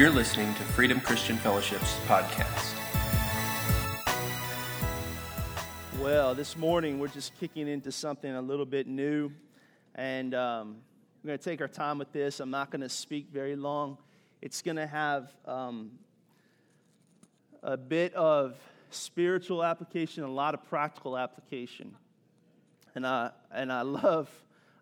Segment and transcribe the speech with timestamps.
[0.00, 2.74] You're listening to Freedom Christian Fellowship's podcast.
[6.00, 9.30] Well, this morning we're just kicking into something a little bit new,
[9.94, 10.76] and um,
[11.22, 12.40] we're going to take our time with this.
[12.40, 13.98] I'm not going to speak very long.
[14.40, 15.90] It's going to have um,
[17.62, 18.56] a bit of
[18.88, 21.94] spiritual application, a lot of practical application,
[22.94, 24.30] and I and I love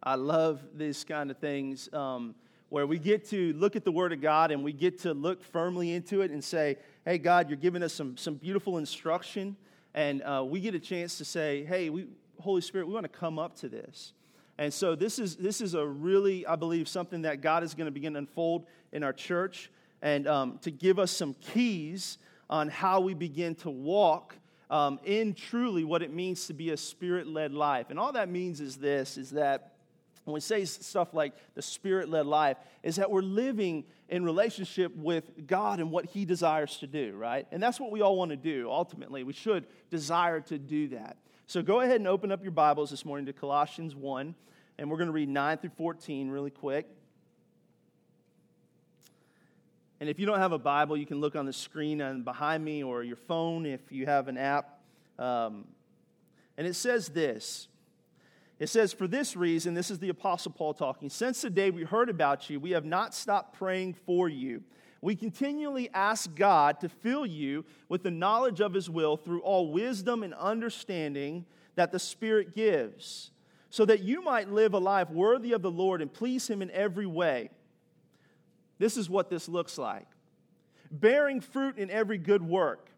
[0.01, 2.37] I love these kind of things um,
[2.69, 5.43] where we get to look at the Word of God and we get to look
[5.43, 9.57] firmly into it and say, "Hey, God, you're giving us some some beautiful instruction."
[9.95, 12.07] and uh, we get a chance to say, hey, we,
[12.41, 14.13] Holy Spirit, we want to come up to this.
[14.57, 17.87] And so this is, this is a really, I believe, something that God is going
[17.87, 19.71] to begin to unfold in our church
[20.03, 22.19] and um, to give us some keys
[22.51, 24.37] on how we begin to walk
[24.71, 27.87] um, in truly what it means to be a spirit-led life.
[27.91, 29.73] And all that means is this, is that
[30.29, 34.95] when we say stuff like the spirit led life, is that we're living in relationship
[34.95, 37.47] with God and what He desires to do, right?
[37.51, 39.25] And that's what we all want to do, ultimately.
[39.25, 41.17] We should desire to do that.
[41.47, 44.35] So go ahead and open up your Bibles this morning to Colossians 1,
[44.77, 46.87] and we're going to read 9 through 14 really quick.
[49.99, 52.63] And if you don't have a Bible, you can look on the screen and behind
[52.63, 54.79] me or your phone if you have an app.
[55.19, 55.65] Um,
[56.59, 57.69] and it says this
[58.59, 61.85] it says, For this reason, this is the Apostle Paul talking, since the day we
[61.85, 64.63] heard about you, we have not stopped praying for you.
[65.01, 69.71] We continually ask God to fill you with the knowledge of his will through all
[69.71, 73.31] wisdom and understanding that the Spirit gives,
[73.71, 76.71] so that you might live a life worthy of the Lord and please him in
[76.73, 77.51] every way.
[78.79, 80.07] This is what this looks like
[80.91, 82.91] bearing fruit in every good work,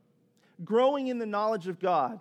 [0.64, 2.20] growing in the knowledge of God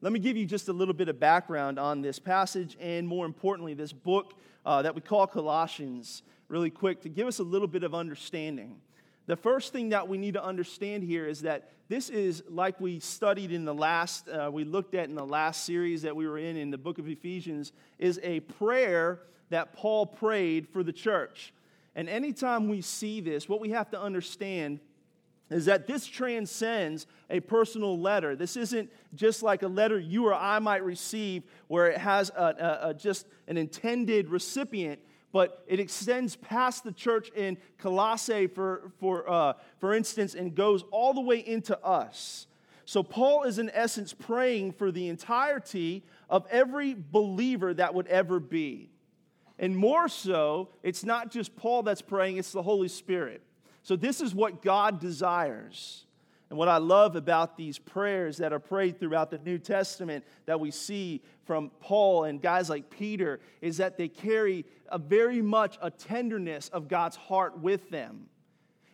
[0.00, 3.26] Let me give you just a little bit of background on this passage and, more
[3.26, 7.66] importantly, this book uh, that we call Colossians, really quick, to give us a little
[7.66, 8.76] bit of understanding.
[9.26, 13.00] The first thing that we need to understand here is that this is like we
[13.00, 16.38] studied in the last, uh, we looked at in the last series that we were
[16.38, 21.52] in, in the book of Ephesians, is a prayer that Paul prayed for the church.
[21.96, 24.78] And anytime we see this, what we have to understand
[25.50, 28.36] is that this transcends a personal letter.
[28.36, 32.42] This isn't just like a letter you or I might receive where it has a,
[32.42, 35.00] a, a, just an intended recipient,
[35.32, 40.84] but it extends past the church in Colossae, for, for, uh, for instance, and goes
[40.90, 42.46] all the way into us.
[42.84, 48.40] So, Paul is in essence praying for the entirety of every believer that would ever
[48.40, 48.88] be.
[49.58, 53.42] And more so, it's not just Paul that's praying, it's the Holy Spirit.
[53.88, 56.04] So, this is what God desires.
[56.50, 60.60] And what I love about these prayers that are prayed throughout the New Testament that
[60.60, 65.78] we see from Paul and guys like Peter is that they carry a very much
[65.80, 68.26] a tenderness of God's heart with them.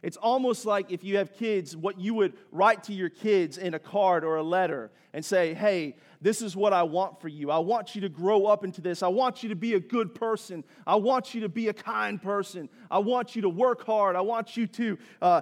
[0.04, 3.72] It's almost like if you have kids, what you would write to your kids in
[3.72, 7.50] a card or a letter and say, Hey, this is what I want for you.
[7.50, 9.02] I want you to grow up into this.
[9.02, 10.62] I want you to be a good person.
[10.86, 12.68] I want you to be a kind person.
[12.90, 14.14] I want you to work hard.
[14.14, 15.40] I want you to uh,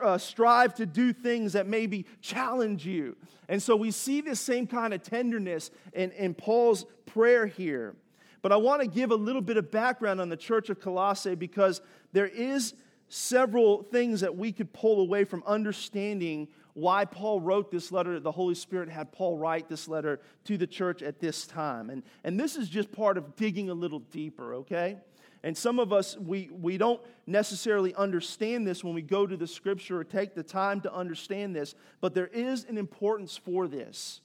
[0.00, 3.16] uh, strive to do things that maybe challenge you.
[3.48, 7.96] And so we see this same kind of tenderness in, in Paul's prayer here.
[8.40, 11.34] But I want to give a little bit of background on the church of Colossae
[11.34, 11.80] because
[12.12, 12.74] there is
[13.08, 18.20] several things that we could pull away from understanding why Paul wrote this letter.
[18.20, 21.88] The Holy Spirit had Paul write this letter to the church at this time.
[21.88, 24.98] And, and this is just part of digging a little deeper, okay?
[25.42, 29.46] And some of us, we, we don't necessarily understand this when we go to the
[29.46, 34.20] scripture or take the time to understand this, but there is an importance for this.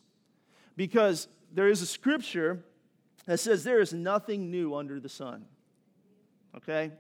[0.76, 2.64] Because there is a scripture
[3.28, 5.46] that says there is nothing new under the sun.
[6.58, 6.92] Okay?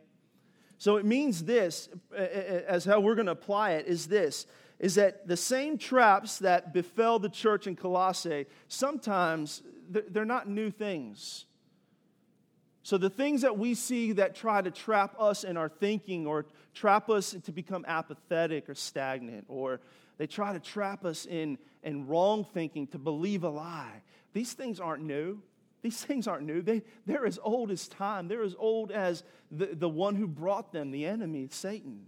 [0.82, 4.08] So it means this, uh, uh, uh, as how we're going to apply it, is
[4.08, 4.48] this
[4.80, 10.72] is that the same traps that befell the church in Colossae, sometimes they're not new
[10.72, 11.46] things.
[12.82, 16.48] So the things that we see that try to trap us in our thinking or
[16.74, 19.82] trap us to become apathetic or stagnant, or
[20.18, 24.02] they try to trap us in, in wrong thinking to believe a lie,
[24.34, 25.44] these things aren't new.
[25.82, 26.62] These things aren't new.
[26.62, 28.28] They, they're as old as time.
[28.28, 32.06] They're as old as the, the one who brought them, the enemy, Satan.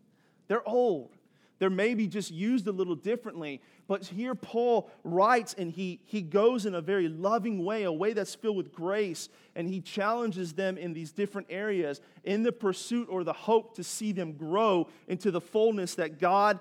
[0.48, 1.16] They're old.
[1.60, 3.62] They're maybe just used a little differently.
[3.88, 8.14] But here Paul writes and he, he goes in a very loving way, a way
[8.14, 13.08] that's filled with grace, and he challenges them in these different areas in the pursuit
[13.10, 16.60] or the hope to see them grow into the fullness that God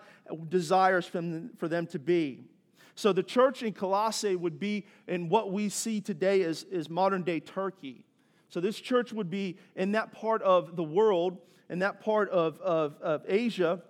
[0.48, 2.44] desires for them to be.
[2.94, 7.22] So the church in Colossae would be in what we see today as, as modern
[7.22, 8.04] day Turkey.
[8.48, 11.38] So this church would be in that part of the world,
[11.70, 13.82] in that part of, of, of Asia,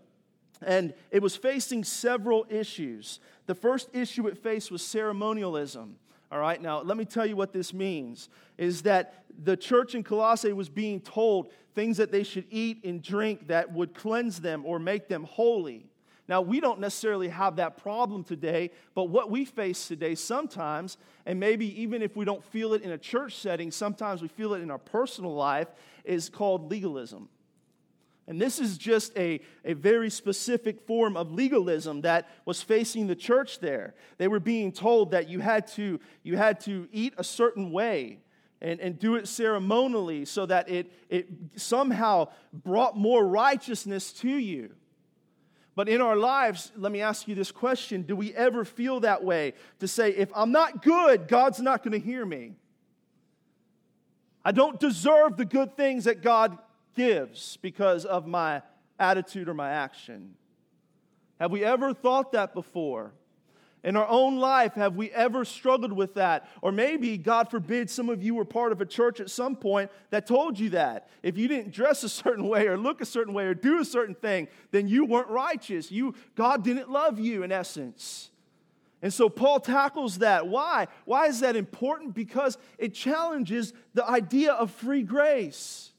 [0.64, 3.19] and it was facing several issues.
[3.46, 5.96] The first issue it faced was ceremonialism.
[6.31, 10.02] All right, now let me tell you what this means is that the church in
[10.02, 14.64] Colossae was being told things that they should eat and drink that would cleanse them
[14.64, 15.87] or make them holy.
[16.32, 20.96] Now, we don't necessarily have that problem today, but what we face today sometimes,
[21.26, 24.55] and maybe even if we don't feel it in a church setting, sometimes we feel
[24.55, 25.69] it in our personal life,
[26.05, 27.29] is called legalism.
[28.26, 33.14] And this is just a, a very specific form of legalism that was facing the
[33.14, 33.93] church there.
[34.17, 38.20] They were being told that you had to, you had to eat a certain way
[38.62, 44.70] and, and do it ceremonially so that it, it somehow brought more righteousness to you.
[45.75, 49.25] But in our lives, let me ask you this question Do we ever feel that
[49.25, 52.53] way to say, if I'm not good, God's not going to hear me?
[54.45, 56.59] I don't deserve the good things that God
[56.95, 58.63] gives because of my
[58.99, 60.35] attitude or my action.
[61.41, 63.13] Have we ever thought that before?
[63.84, 66.49] In our own life, have we ever struggled with that?
[66.61, 69.90] Or maybe, God forbid, some of you were part of a church at some point
[70.11, 71.08] that told you that.
[71.23, 73.84] If you didn't dress a certain way or look a certain way or do a
[73.84, 75.90] certain thing, then you weren't righteous.
[75.90, 78.31] You, God didn't love you in essence.
[79.02, 80.46] And so Paul tackles that.
[80.46, 80.87] Why?
[81.05, 82.14] Why is that important?
[82.14, 85.92] Because it challenges the idea of free grace.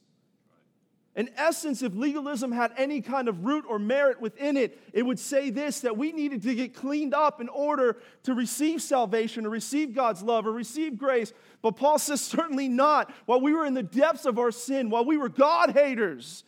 [1.16, 5.20] In essence, if legalism had any kind of root or merit within it, it would
[5.20, 9.50] say this that we needed to get cleaned up in order to receive salvation or
[9.50, 11.32] receive God's love or receive grace.
[11.62, 13.12] But Paul says, certainly not.
[13.26, 16.42] While we were in the depths of our sin, while we were God haters,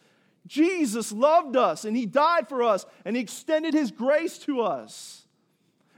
[0.48, 5.26] Jesus loved us and he died for us and he extended his grace to us.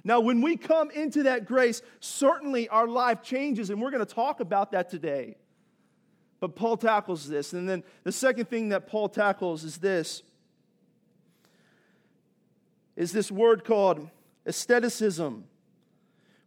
[0.05, 4.15] Now, when we come into that grace, certainly our life changes, and we're going to
[4.15, 5.37] talk about that today.
[6.40, 7.52] But Paul tackles this.
[7.52, 10.23] And then the second thing that Paul tackles is this
[12.96, 14.11] is this word called
[14.44, 15.44] asceticism,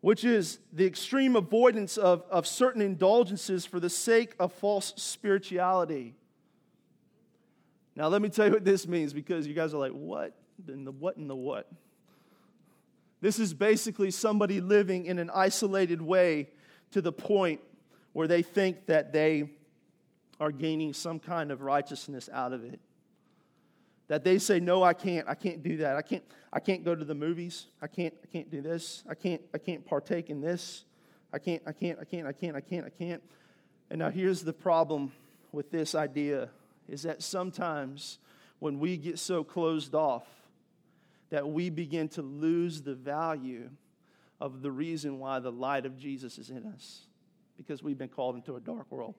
[0.02, 6.14] which is the extreme avoidance of, of certain indulgences for the sake of false spirituality.
[7.96, 10.34] Now, let me tell you what this means because you guys are like, what?
[10.68, 11.72] In the what in the what?
[13.22, 16.50] This is basically somebody living in an isolated way
[16.92, 17.62] to the point
[18.14, 19.52] where they think that they
[20.42, 22.80] are gaining some kind of righteousness out of it.
[24.08, 25.96] That they say, no, I can't, I can't do that.
[25.96, 27.68] I can't, I can't go to the movies.
[27.80, 29.04] I can't, I can't do this.
[29.08, 30.84] I can't, I can't partake in this.
[31.32, 33.22] I can't, I can't, I can't, I can't, I can't, I can't.
[33.92, 35.12] And now here's the problem
[35.52, 36.50] with this idea
[36.90, 38.18] is that sometimes
[38.58, 40.26] when we get so closed off
[41.30, 43.70] that we begin to lose the value
[44.42, 47.02] of the reason why the light of Jesus is in us
[47.58, 49.14] because we've been called into a dark world.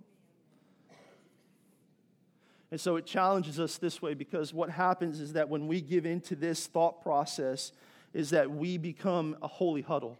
[2.72, 6.06] And so it challenges us this way because what happens is that when we give
[6.06, 7.70] into this thought process,
[8.14, 10.18] is that we become a holy huddle.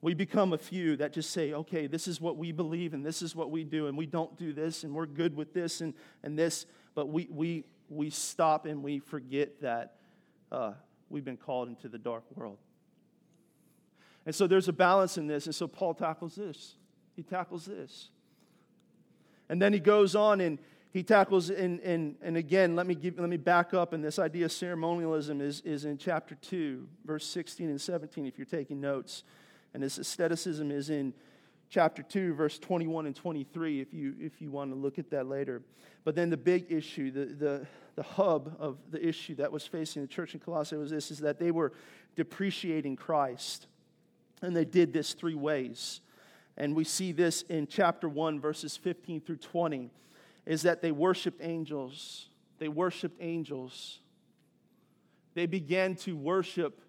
[0.00, 3.20] We become a few that just say, okay, this is what we believe and this
[3.20, 5.92] is what we do, and we don't do this, and we're good with this and,
[6.22, 6.64] and this,
[6.94, 9.96] but we, we, we stop and we forget that
[10.50, 10.72] uh,
[11.10, 12.56] we've been called into the dark world.
[14.24, 16.76] And so there's a balance in this, and so Paul tackles this.
[17.16, 18.08] He tackles this.
[19.50, 20.58] And then he goes on and
[20.92, 24.18] he tackles, in, in, and again, let me, give, let me back up, and this
[24.18, 28.80] idea of ceremonialism is, is in chapter 2, verse 16 and 17, if you're taking
[28.80, 29.24] notes.
[29.74, 31.12] And this aestheticism is in
[31.68, 35.26] chapter 2, verse 21 and 23, if you, if you want to look at that
[35.26, 35.62] later.
[36.04, 37.66] But then the big issue, the, the,
[37.96, 41.18] the hub of the issue that was facing the church in Colossae was this, is
[41.18, 41.72] that they were
[42.16, 43.66] depreciating Christ.
[44.42, 46.00] And they did this three ways.
[46.60, 49.90] And we see this in chapter 1, verses 15 through 20,
[50.44, 52.28] is that they worshiped angels.
[52.58, 54.00] They worshiped angels.
[55.32, 56.82] They began to worship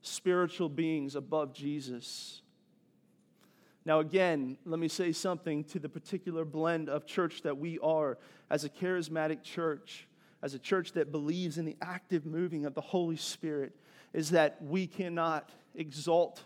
[0.00, 2.40] spiritual beings above Jesus.
[3.84, 8.16] Now, again, let me say something to the particular blend of church that we are
[8.48, 10.08] as a charismatic church,
[10.42, 13.76] as a church that believes in the active moving of the Holy Spirit,
[14.14, 16.44] is that we cannot exalt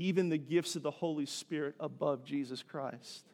[0.00, 3.24] even the gifts of the Holy Spirit above Jesus Christ.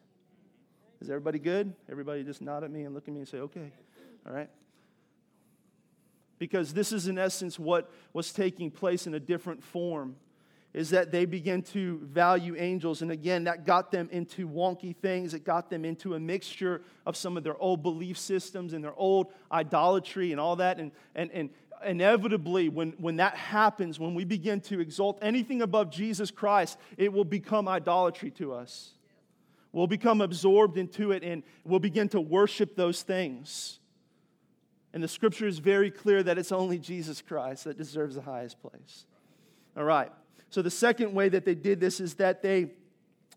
[0.99, 1.73] Is everybody good?
[1.89, 3.71] Everybody just nod at me and look at me and say, okay.
[4.27, 4.49] All right.
[6.39, 10.15] because this is, in essence, what was taking place in a different form.
[10.73, 13.01] Is that they began to value angels.
[13.01, 15.33] And again, that got them into wonky things.
[15.33, 18.93] It got them into a mixture of some of their old belief systems and their
[18.93, 20.77] old idolatry and all that.
[20.77, 21.49] And, and, and
[21.85, 27.11] inevitably, when, when that happens, when we begin to exalt anything above Jesus Christ, it
[27.11, 28.93] will become idolatry to us.
[29.71, 33.79] We'll become absorbed into it and we'll begin to worship those things.
[34.93, 38.59] And the scripture is very clear that it's only Jesus Christ that deserves the highest
[38.61, 39.05] place.
[39.75, 40.11] All right.
[40.49, 42.71] So the second way that they did this is that they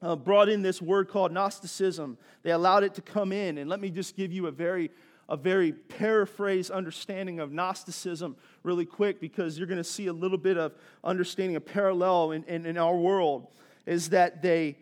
[0.00, 2.16] uh, brought in this word called Gnosticism.
[2.42, 3.58] They allowed it to come in.
[3.58, 4.90] And let me just give you a very
[5.30, 10.36] a very paraphrased understanding of Gnosticism really quick because you're going to see a little
[10.36, 13.46] bit of understanding, a parallel in, in, in our world,
[13.86, 14.76] is that they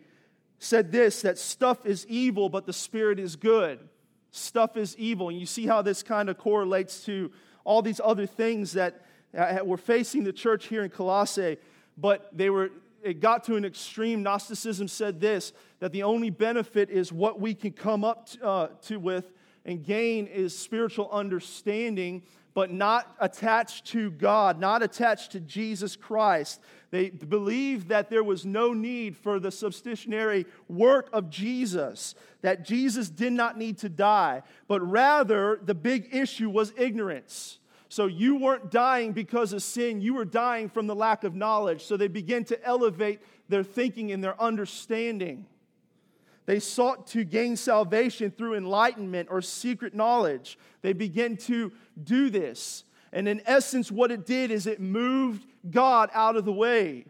[0.57, 3.79] said this that stuff is evil, but the spirit is good.
[4.31, 5.29] Stuff is evil.
[5.29, 7.31] And you see how this kind of correlates to
[7.63, 9.05] all these other things that
[9.63, 11.57] were facing the church here in Colossae,
[11.97, 12.71] but they were.
[13.01, 14.23] It got to an extreme.
[14.23, 18.67] Gnosticism said this that the only benefit is what we can come up to, uh,
[18.81, 19.31] to with
[19.65, 22.23] and gain is spiritual understanding,
[22.53, 26.59] but not attached to God, not attached to Jesus Christ.
[26.91, 33.09] They believed that there was no need for the substitutionary work of Jesus, that Jesus
[33.09, 37.59] did not need to die, but rather the big issue was ignorance.
[37.89, 41.83] So you weren't dying because of sin, you were dying from the lack of knowledge.
[41.83, 45.45] So they began to elevate their thinking and their understanding.
[46.49, 50.57] They sought to gain salvation through enlightenment or secret knowledge.
[50.81, 51.71] They began to
[52.03, 52.85] do this.
[53.13, 57.05] And in essence, what it did is it moved God out of the way.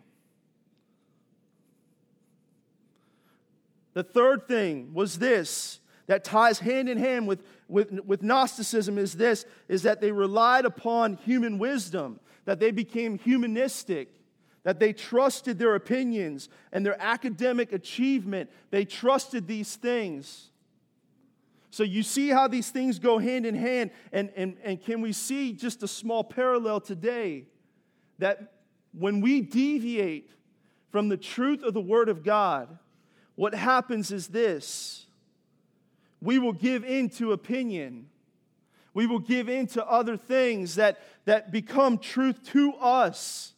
[3.94, 9.14] The third thing was this that ties hand in hand with, with, with Gnosticism is
[9.14, 14.19] this is that they relied upon human wisdom, that they became humanistic
[14.64, 18.50] that they trusted their opinions and their academic achievement.
[18.72, 20.50] They trusted these things.
[21.72, 23.92] So you see how these things go hand in hand.
[24.12, 27.46] And, and, and can we see just a small parallel today
[28.18, 28.54] that
[28.92, 30.32] when we deviate
[30.92, 32.78] from the truth of the Word of God,
[33.36, 35.06] what happens is this
[36.22, 38.08] we will give in to opinion.
[38.94, 43.54] We will give in to other things that, that become truth to us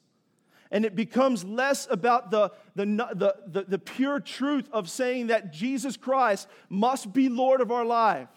[0.71, 5.51] and it becomes less about the, the, the, the, the pure truth of saying that
[5.51, 8.29] Jesus Christ must be Lord of our life.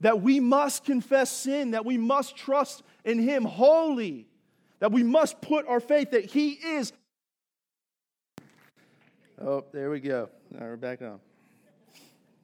[0.00, 4.26] That we must confess sin, that we must trust in Him wholly,
[4.80, 6.92] that we must put our faith that He is.
[9.40, 10.28] Oh, there we go.
[10.50, 11.20] Now we're back on.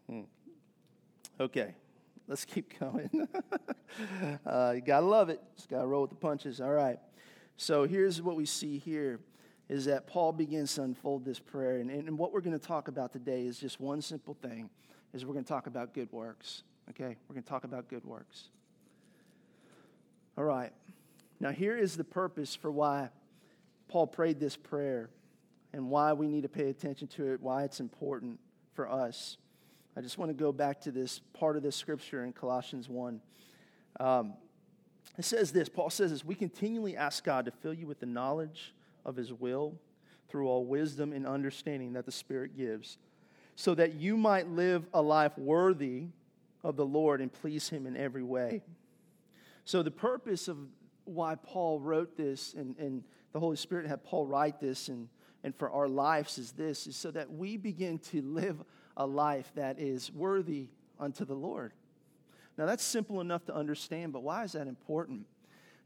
[0.09, 0.21] Hmm.
[1.41, 1.75] Okay,
[2.29, 3.29] let's keep going.
[4.47, 5.41] uh, you gotta love it.
[5.57, 6.61] Just gotta roll with the punches.
[6.61, 7.01] All right.
[7.59, 9.19] So here's what we see here
[9.69, 11.79] is that Paul begins to unfold this prayer.
[11.79, 14.71] And, and what we're going to talk about today is just one simple thing,
[15.13, 16.63] is we're going to talk about good works.
[16.91, 17.17] Okay?
[17.29, 18.45] We're going to talk about good works.
[20.39, 20.73] All right.
[21.41, 23.11] Now here is the purpose for why
[23.89, 25.11] Paul prayed this prayer
[25.73, 28.39] and why we need to pay attention to it, why it's important
[28.73, 29.37] for us.
[29.97, 33.21] I just want to go back to this part of this scripture in Colossians 1.
[33.99, 34.35] Um,
[35.19, 38.07] it says this Paul says this we continually ask God to fill you with the
[38.07, 39.75] knowledge of his will
[40.29, 42.99] through all wisdom and understanding that the Spirit gives,
[43.57, 46.09] so that you might live a life worthy
[46.63, 48.63] of the Lord and please him in every way.
[49.65, 50.59] So, the purpose of
[51.05, 55.09] why Paul wrote this and, and the Holy Spirit had Paul write this and,
[55.43, 58.63] and for our lives is this is so that we begin to live
[58.97, 61.73] a life that is worthy unto the Lord.
[62.59, 65.25] Now, that's simple enough to understand, but why is that important?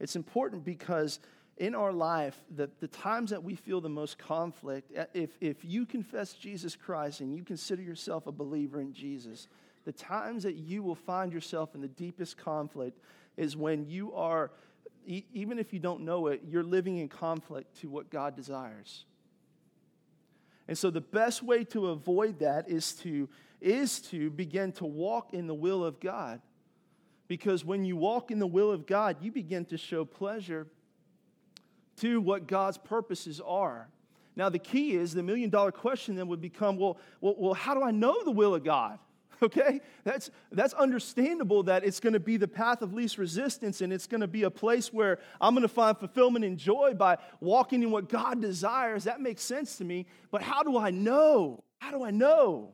[0.00, 1.20] It's important because
[1.58, 5.58] in our life, the, the times that we feel the most conflict, eh, if, if
[5.62, 9.48] you confess Jesus Christ and you consider yourself a believer in Jesus,
[9.84, 12.98] the times that you will find yourself in the deepest conflict
[13.36, 14.50] is when you are,
[15.06, 19.04] e- even if you don't know it, you're living in conflict to what God desires.
[20.68, 23.28] And so the best way to avoid that is to,
[23.60, 26.40] is to begin to walk in the will of God.
[27.28, 30.66] Because when you walk in the will of God, you begin to show pleasure
[31.98, 33.88] to what God's purposes are.
[34.34, 37.74] Now, the key is the million dollar question then would become well, well, well how
[37.74, 38.98] do I know the will of God?
[39.42, 39.80] Okay?
[40.04, 44.06] That's, that's understandable that it's going to be the path of least resistance and it's
[44.06, 47.82] going to be a place where I'm going to find fulfillment and joy by walking
[47.82, 49.02] in what God desires.
[49.02, 50.06] That makes sense to me.
[50.30, 51.64] But how do I know?
[51.80, 52.72] How do I know?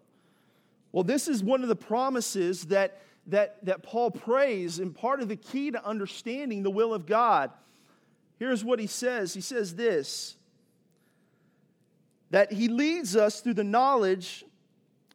[0.92, 5.28] Well, this is one of the promises that that, that Paul prays and part of
[5.28, 7.50] the key to understanding the will of God.
[8.38, 10.36] Here's what he says He says this
[12.30, 14.44] that he leads us through the knowledge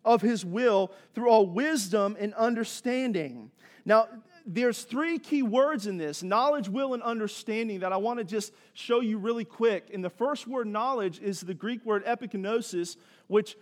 [0.03, 3.51] of his will through all wisdom and understanding.
[3.85, 4.07] Now,
[4.45, 8.51] there's three key words in this knowledge, will, and understanding that I want to just
[8.73, 9.89] show you really quick.
[9.93, 13.55] And the first word, knowledge, is the Greek word epignosis, which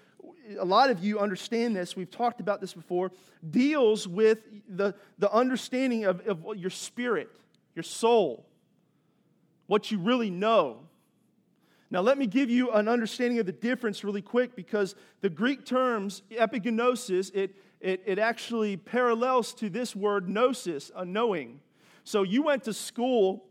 [0.60, 1.95] a lot of you understand this.
[1.95, 3.12] We've talked about this before.
[3.50, 7.29] Deals with the, the understanding of, of your spirit,
[7.75, 8.45] your soul,
[9.67, 10.79] what you really know.
[11.89, 15.65] Now, let me give you an understanding of the difference really quick because the Greek
[15.65, 21.60] terms, epigenosis, it, it, it actually parallels to this word gnosis, a knowing.
[22.03, 23.43] So you went to school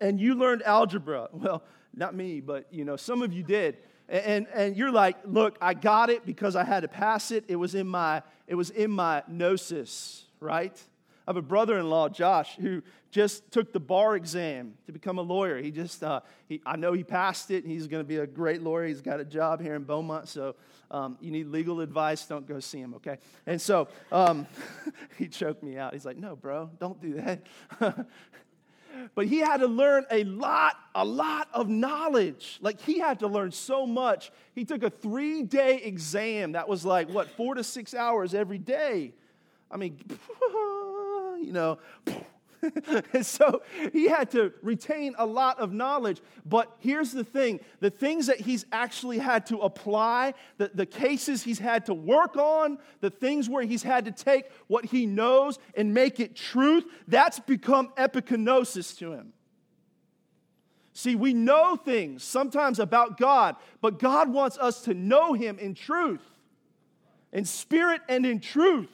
[0.00, 1.28] and you learned algebra.
[1.32, 1.62] Well,
[1.96, 3.78] not me, but you know, some of you did.
[4.08, 7.44] And, and you're like, look, I got it because I had to pass it.
[7.48, 10.78] It was in my, it was in my gnosis, right?
[11.26, 15.16] I have a brother in law, Josh, who just took the bar exam to become
[15.16, 15.56] a lawyer.
[15.62, 17.64] He just, uh, he, I know he passed it.
[17.64, 18.86] and He's going to be a great lawyer.
[18.86, 20.28] He's got a job here in Beaumont.
[20.28, 20.54] So
[20.90, 23.16] um, you need legal advice, don't go see him, okay?
[23.46, 24.46] And so um,
[25.18, 25.94] he choked me out.
[25.94, 27.46] He's like, no, bro, don't do that.
[29.14, 32.58] but he had to learn a lot, a lot of knowledge.
[32.60, 34.30] Like he had to learn so much.
[34.54, 38.58] He took a three day exam that was like, what, four to six hours every
[38.58, 39.12] day.
[39.70, 39.98] I mean,
[41.40, 41.78] you know.
[43.12, 46.20] and so he had to retain a lot of knowledge.
[46.44, 51.42] But here's the thing the things that he's actually had to apply, the, the cases
[51.42, 55.58] he's had to work on, the things where he's had to take what he knows
[55.76, 59.32] and make it truth, that's become epignosis to him.
[60.92, 65.74] See, we know things sometimes about God, but God wants us to know him in
[65.74, 66.22] truth,
[67.32, 68.88] in spirit and in truth.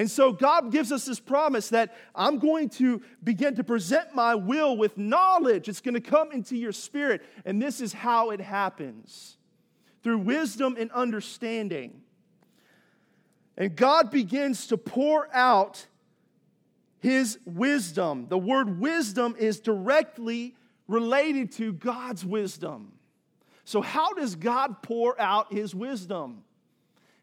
[0.00, 4.34] And so God gives us this promise that I'm going to begin to present my
[4.34, 5.68] will with knowledge.
[5.68, 7.20] It's going to come into your spirit.
[7.44, 9.36] And this is how it happens
[10.02, 12.00] through wisdom and understanding.
[13.58, 15.84] And God begins to pour out
[17.00, 18.24] his wisdom.
[18.30, 20.56] The word wisdom is directly
[20.88, 22.92] related to God's wisdom.
[23.66, 26.44] So, how does God pour out his wisdom?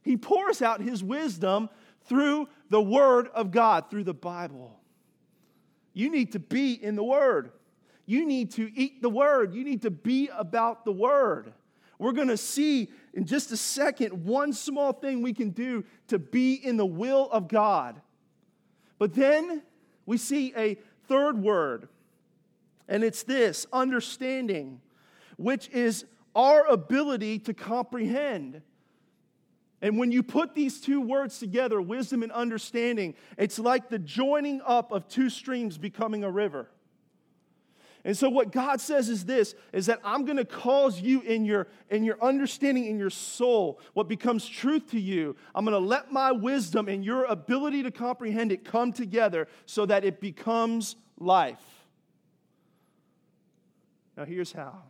[0.03, 1.69] He pours out his wisdom
[2.07, 4.79] through the Word of God, through the Bible.
[5.93, 7.51] You need to be in the Word.
[8.05, 9.53] You need to eat the Word.
[9.53, 11.53] You need to be about the Word.
[11.99, 16.19] We're going to see in just a second one small thing we can do to
[16.19, 18.01] be in the will of God.
[18.99, 19.63] But then
[20.05, 21.89] we see a third word,
[22.87, 24.81] and it's this understanding,
[25.37, 28.61] which is our ability to comprehend.
[29.81, 34.61] And when you put these two words together, wisdom and understanding, it's like the joining
[34.65, 36.67] up of two streams becoming a river.
[38.03, 41.43] And so what God says is this is that I'm going to cause you in
[41.43, 45.35] your in your understanding in your soul what becomes truth to you.
[45.53, 49.85] I'm going to let my wisdom and your ability to comprehend it come together so
[49.87, 51.59] that it becomes life.
[54.15, 54.83] Now here's how.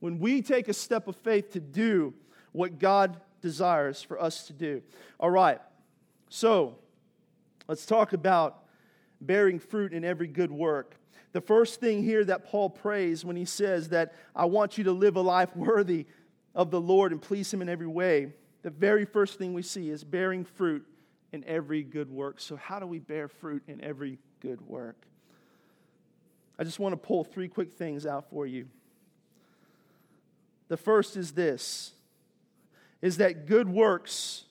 [0.00, 2.12] When we take a step of faith to do
[2.56, 4.82] what God desires for us to do.
[5.20, 5.60] All right,
[6.30, 6.76] so
[7.68, 8.64] let's talk about
[9.20, 10.96] bearing fruit in every good work.
[11.32, 14.92] The first thing here that Paul prays when he says that I want you to
[14.92, 16.06] live a life worthy
[16.54, 19.90] of the Lord and please Him in every way, the very first thing we see
[19.90, 20.84] is bearing fruit
[21.32, 22.40] in every good work.
[22.40, 24.96] So, how do we bear fruit in every good work?
[26.58, 28.66] I just want to pull three quick things out for you.
[30.68, 31.92] The first is this
[33.02, 34.44] is that good works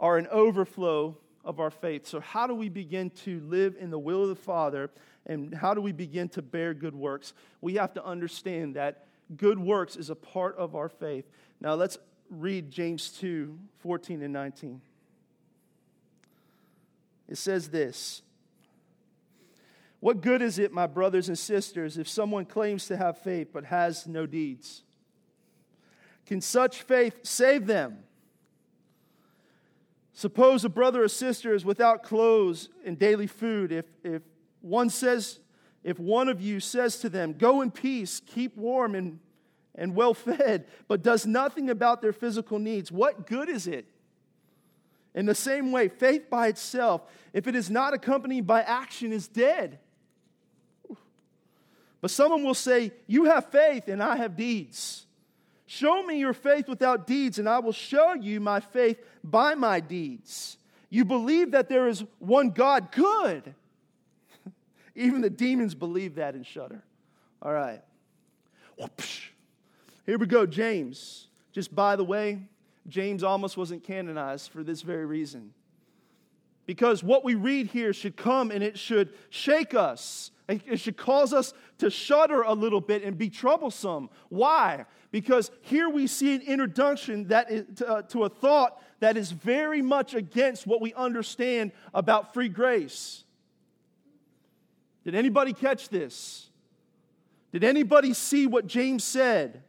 [0.00, 2.06] are an overflow of our faith.
[2.06, 4.90] So, how do we begin to live in the will of the Father
[5.26, 7.32] and how do we begin to bear good works?
[7.60, 11.26] We have to understand that good works is a part of our faith.
[11.60, 11.98] Now, let's
[12.30, 14.80] read James 2 14 and 19.
[17.28, 18.22] It says this
[20.00, 23.64] What good is it, my brothers and sisters, if someone claims to have faith but
[23.66, 24.82] has no deeds?
[26.28, 28.00] Can such faith save them?
[30.12, 33.72] Suppose a brother or sister is without clothes and daily food.
[33.72, 34.20] If, if
[34.60, 35.38] one says,
[35.82, 39.20] if one of you says to them, Go in peace, keep warm and,
[39.74, 43.86] and well fed, but does nothing about their physical needs, what good is it?
[45.14, 47.00] In the same way, faith by itself,
[47.32, 49.78] if it is not accompanied by action, is dead.
[52.02, 55.06] But someone will say, You have faith and I have deeds.
[55.70, 59.80] Show me your faith without deeds, and I will show you my faith by my
[59.80, 60.56] deeds.
[60.88, 62.90] You believe that there is one God.
[62.90, 63.54] Good.
[64.94, 66.82] Even the demons believe that and shudder.
[67.42, 67.82] All right.
[70.06, 71.26] Here we go, James.
[71.52, 72.40] Just by the way,
[72.88, 75.52] James almost wasn't canonized for this very reason.
[76.64, 80.30] Because what we read here should come and it should shake us.
[80.48, 84.10] It should cause us to shudder a little bit and be troublesome.
[84.28, 84.84] Why?
[85.10, 89.30] Because here we see an introduction that is, to, uh, to a thought that is
[89.30, 93.24] very much against what we understand about free grace.
[95.04, 96.50] Did anybody catch this?
[97.52, 99.62] Did anybody see what James said?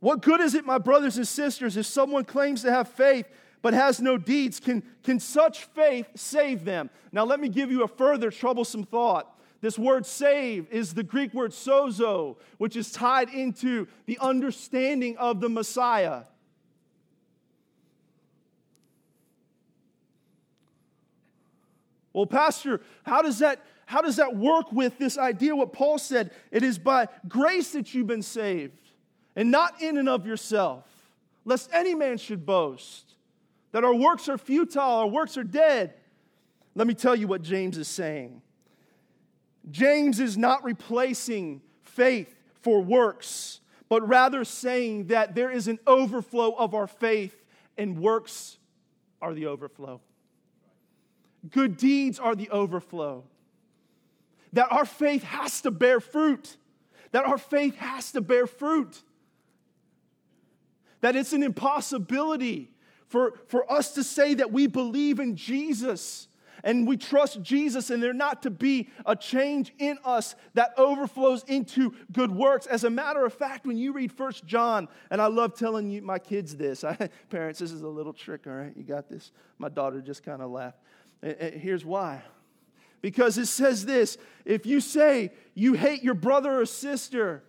[0.00, 3.26] What good is it, my brothers and sisters, if someone claims to have faith
[3.60, 4.60] but has no deeds?
[4.60, 6.90] Can, can such faith save them?
[7.12, 9.35] Now, let me give you a further troublesome thought.
[9.60, 15.40] This word save is the Greek word sozo, which is tied into the understanding of
[15.40, 16.24] the Messiah.
[22.12, 25.54] Well, Pastor, how does that how does that work with this idea?
[25.54, 28.90] What Paul said, it is by grace that you've been saved,
[29.36, 30.84] and not in and of yourself,
[31.44, 33.14] lest any man should boast
[33.76, 35.94] that our works are futile, our works are dead.
[36.74, 38.40] Let me tell you what James is saying.
[39.70, 46.52] James is not replacing faith for works, but rather saying that there is an overflow
[46.52, 47.44] of our faith,
[47.78, 48.58] and works
[49.20, 50.00] are the overflow.
[51.50, 53.24] Good deeds are the overflow.
[54.52, 56.56] That our faith has to bear fruit.
[57.12, 59.02] That our faith has to bear fruit.
[61.00, 62.70] That it's an impossibility
[63.08, 66.28] for, for us to say that we believe in Jesus
[66.66, 71.44] and we trust Jesus, and there not to be a change in us that overflows
[71.44, 72.66] into good works.
[72.66, 76.02] As a matter of fact, when you read First John, and I love telling you
[76.02, 78.72] my kids this, I, parents, this is a little trick, all right?
[78.76, 79.30] You got this?
[79.58, 80.78] My daughter just kind of laughed.
[81.22, 82.22] Here's why.
[83.00, 87.44] Because it says this if you say you hate your brother or sister,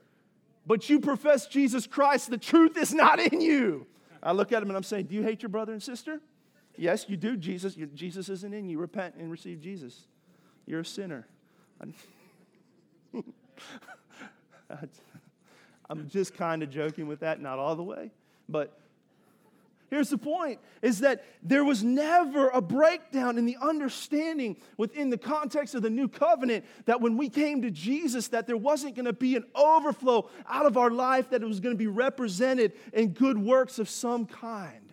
[0.68, 3.88] but you profess Jesus Christ, the truth is not in you.
[4.22, 6.22] I look at him and I'm saying, Do you hate your brother and sister?
[6.78, 7.36] Yes, you do.
[7.36, 8.80] Jesus, Jesus isn't in you.
[8.80, 10.08] Repent and receive Jesus.
[10.66, 11.28] You're a sinner.
[11.82, 11.94] I'm
[16.08, 18.12] just kind of joking with that, not all the way,
[18.48, 18.78] but
[19.90, 25.18] Here's the point is that there was never a breakdown in the understanding within the
[25.18, 29.06] context of the new covenant that when we came to Jesus that there wasn't going
[29.06, 32.74] to be an overflow out of our life that it was going to be represented
[32.92, 34.87] in good works of some kind.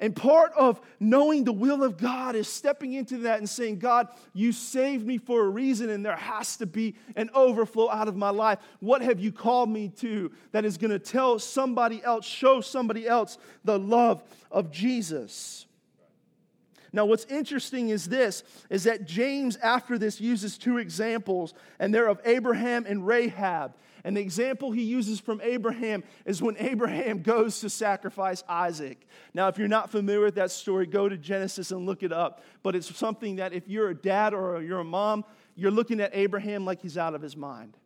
[0.00, 4.08] And part of knowing the will of God is stepping into that and saying, God,
[4.32, 8.14] you saved me for a reason, and there has to be an overflow out of
[8.14, 8.60] my life.
[8.78, 13.08] What have you called me to that is going to tell somebody else, show somebody
[13.08, 15.66] else the love of Jesus?
[16.92, 22.08] Now, what's interesting is this is that James, after this, uses two examples, and they're
[22.08, 23.74] of Abraham and Rahab.
[24.08, 29.06] And the example he uses from Abraham is when Abraham goes to sacrifice Isaac.
[29.34, 32.42] Now, if you're not familiar with that story, go to Genesis and look it up.
[32.62, 36.12] But it's something that if you're a dad or you're a mom, you're looking at
[36.14, 37.76] Abraham like he's out of his mind.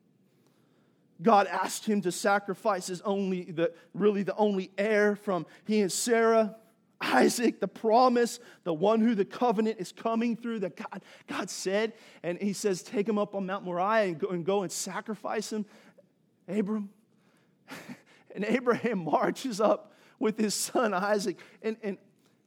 [1.21, 5.91] God asked him to sacrifice his only, the, really the only heir from he and
[5.91, 6.55] Sarah.
[7.05, 11.95] Isaac, the promise, the one who the covenant is coming through, that God, God said.
[12.23, 15.53] And he says, Take him up on Mount Moriah and go and, go and sacrifice
[15.53, 15.67] him.
[16.49, 16.91] Abram.
[18.35, 21.39] And Abraham marches up with his son Isaac.
[21.63, 21.99] And, and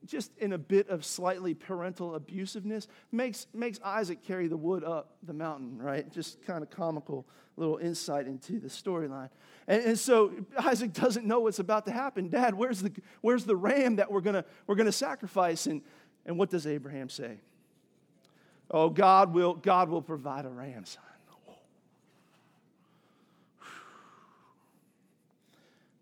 [0.06, 5.16] just in a bit of slightly parental abusiveness, makes, makes Isaac carry the wood up
[5.24, 6.10] the mountain, right?
[6.12, 7.26] Just kind of comical
[7.58, 9.30] little insight into the storyline.
[9.68, 12.28] And, and, so Isaac doesn't know what's about to happen.
[12.28, 15.66] Dad, where's the, where's the ram that we're going we're gonna sacrifice?
[15.66, 15.82] And,
[16.26, 17.40] and what does Abraham say?
[18.70, 21.04] Oh, God will, God will provide a ram, son.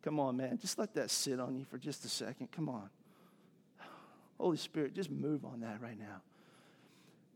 [0.03, 0.57] Come on, man.
[0.59, 2.51] Just let that sit on you for just a second.
[2.51, 2.89] Come on.
[4.39, 6.21] Holy Spirit, just move on that right now.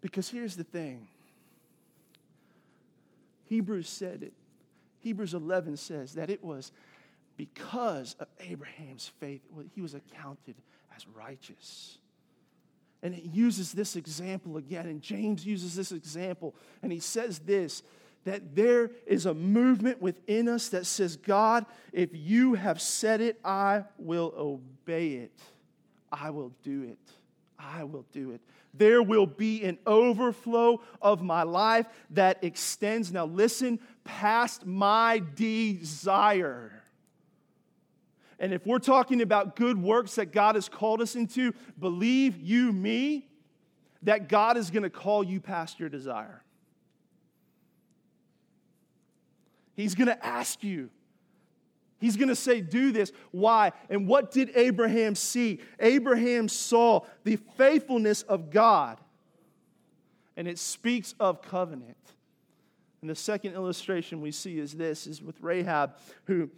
[0.01, 1.07] Because here's the thing
[3.45, 4.33] Hebrews said it.
[4.99, 6.71] Hebrews 11 says that it was
[7.37, 9.41] because of Abraham's faith,
[9.73, 10.55] he was accounted
[10.95, 11.99] as righteous.
[13.03, 17.83] And it uses this example again, and James uses this example, and he says this
[18.27, 23.39] that there is a movement within us that says, God, if you have said it,
[23.43, 25.31] I will obey it.
[26.11, 26.99] I will do it.
[27.57, 28.41] I will do it.
[28.73, 36.83] There will be an overflow of my life that extends, now listen, past my desire.
[38.39, 42.73] And if we're talking about good works that God has called us into, believe you
[42.73, 43.29] me
[44.03, 46.43] that God is going to call you past your desire.
[49.77, 50.89] He's going to ask you.
[51.99, 53.11] He's going to say, Do this.
[53.31, 53.71] Why?
[53.89, 55.61] And what did Abraham see?
[55.79, 58.99] Abraham saw the faithfulness of God,
[60.35, 61.95] and it speaks of covenant.
[63.01, 66.49] And the second illustration we see is this is with Rahab, who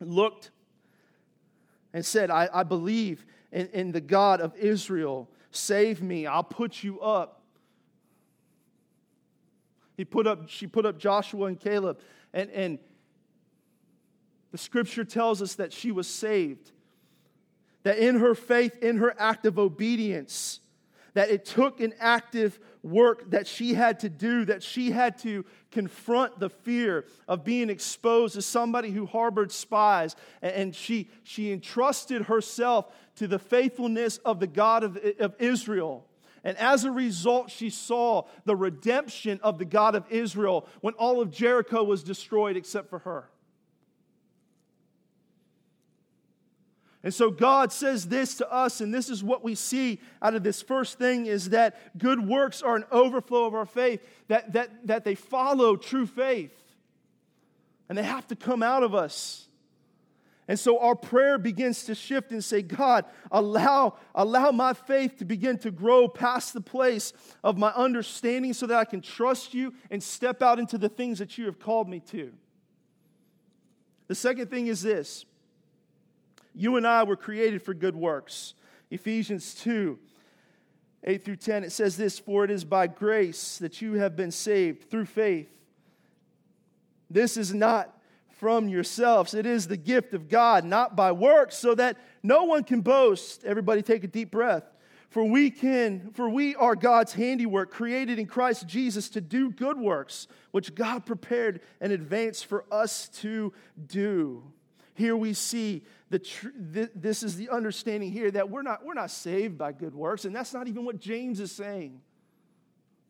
[0.00, 0.50] looked
[1.92, 5.28] and said, I, I believe in, in the God of Israel.
[5.50, 7.42] Save me, I'll put you up.
[9.98, 11.98] He put up, she put up Joshua and Caleb.
[12.32, 12.78] And, and
[14.50, 16.72] the scripture tells us that she was saved.
[17.82, 20.60] That in her faith, in her act of obedience,
[21.14, 25.44] that it took an active work that she had to do, that she had to
[25.70, 30.16] confront the fear of being exposed as somebody who harbored spies.
[30.42, 36.07] And she, she entrusted herself to the faithfulness of the God of, of Israel.
[36.44, 41.20] And as a result, she saw the redemption of the God of Israel when all
[41.20, 43.28] of Jericho was destroyed except for her.
[47.02, 50.42] And so God says this to us, and this is what we see out of
[50.42, 54.86] this first thing is that good works are an overflow of our faith, that, that,
[54.86, 56.52] that they follow true faith.
[57.88, 59.47] And they have to come out of us.
[60.48, 65.26] And so our prayer begins to shift and say, God, allow, allow my faith to
[65.26, 67.12] begin to grow past the place
[67.44, 71.18] of my understanding so that I can trust you and step out into the things
[71.18, 72.32] that you have called me to.
[74.06, 75.26] The second thing is this
[76.54, 78.54] you and I were created for good works.
[78.90, 79.98] Ephesians 2
[81.04, 84.30] 8 through 10, it says this For it is by grace that you have been
[84.30, 85.50] saved through faith.
[87.10, 87.94] This is not
[88.38, 92.64] from yourselves, it is the gift of God, not by works, so that no one
[92.64, 93.44] can boast.
[93.44, 94.64] Everybody take a deep breath.
[95.10, 99.78] For we can, for we are God's handiwork, created in Christ Jesus to do good
[99.78, 103.52] works, which God prepared in advance for us to
[103.86, 104.44] do.
[104.94, 108.94] Here we see the tr- th- this is the understanding here that we're not, we're
[108.94, 112.00] not saved by good works, and that's not even what James is saying.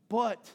[0.08, 0.50] But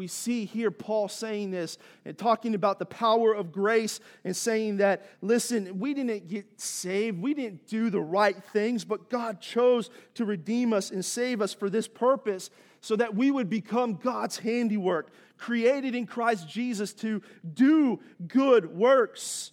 [0.00, 4.78] we see here Paul saying this and talking about the power of grace and saying
[4.78, 9.90] that, listen, we didn't get saved, we didn't do the right things, but God chose
[10.14, 12.48] to redeem us and save us for this purpose
[12.80, 17.20] so that we would become God's handiwork, created in Christ Jesus to
[17.52, 19.52] do good works.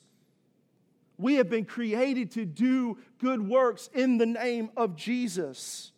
[1.17, 5.91] We have been created to do good works in the name of Jesus.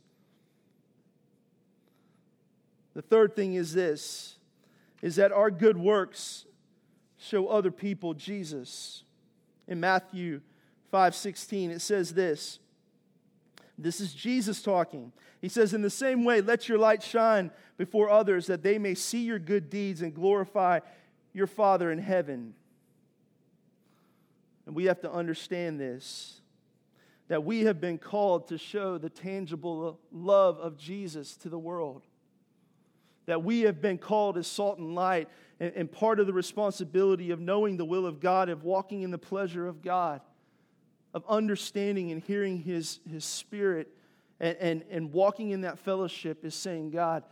[2.96, 4.39] The third thing is this
[5.02, 6.46] is that our good works
[7.18, 9.04] show other people Jesus.
[9.68, 10.42] In Matthew
[10.92, 12.60] 5:16 it says this.
[13.78, 15.14] This is Jesus talking.
[15.42, 18.96] He says in the same way let your light shine before others that they may
[18.96, 20.80] see your good deeds and glorify
[21.34, 22.56] your Father in heaven.
[24.66, 26.42] And we have to understand this
[27.30, 32.08] that we have been called to show the tangible love of Jesus to the world.
[33.30, 37.30] That we have been called as salt and light, and, and part of the responsibility
[37.30, 40.22] of knowing the will of God, of walking in the pleasure of God,
[41.14, 43.88] of understanding and hearing His, his Spirit,
[44.40, 47.24] and, and, and walking in that fellowship is saying, God,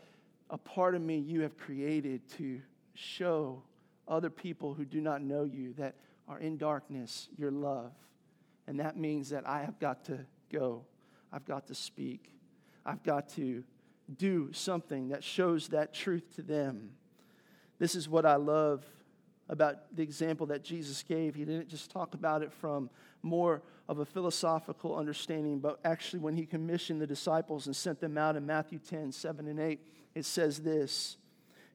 [0.51, 2.61] a part of me you have created to
[2.93, 3.63] show
[4.07, 5.95] other people who do not know you that
[6.27, 7.91] are in darkness, your love.
[8.67, 10.19] And that means that I have got to
[10.53, 10.85] go.
[11.33, 12.31] I've got to speak.
[12.85, 13.63] I've got to
[14.15, 16.91] do something that shows that truth to them.
[17.79, 18.85] This is what I love
[19.49, 21.35] about the example that Jesus gave.
[21.35, 22.89] He didn't just talk about it from
[23.21, 28.17] more of a philosophical understanding, but actually, when he commissioned the disciples and sent them
[28.17, 29.79] out in Matthew 10 7 and 8,
[30.15, 31.17] it says this.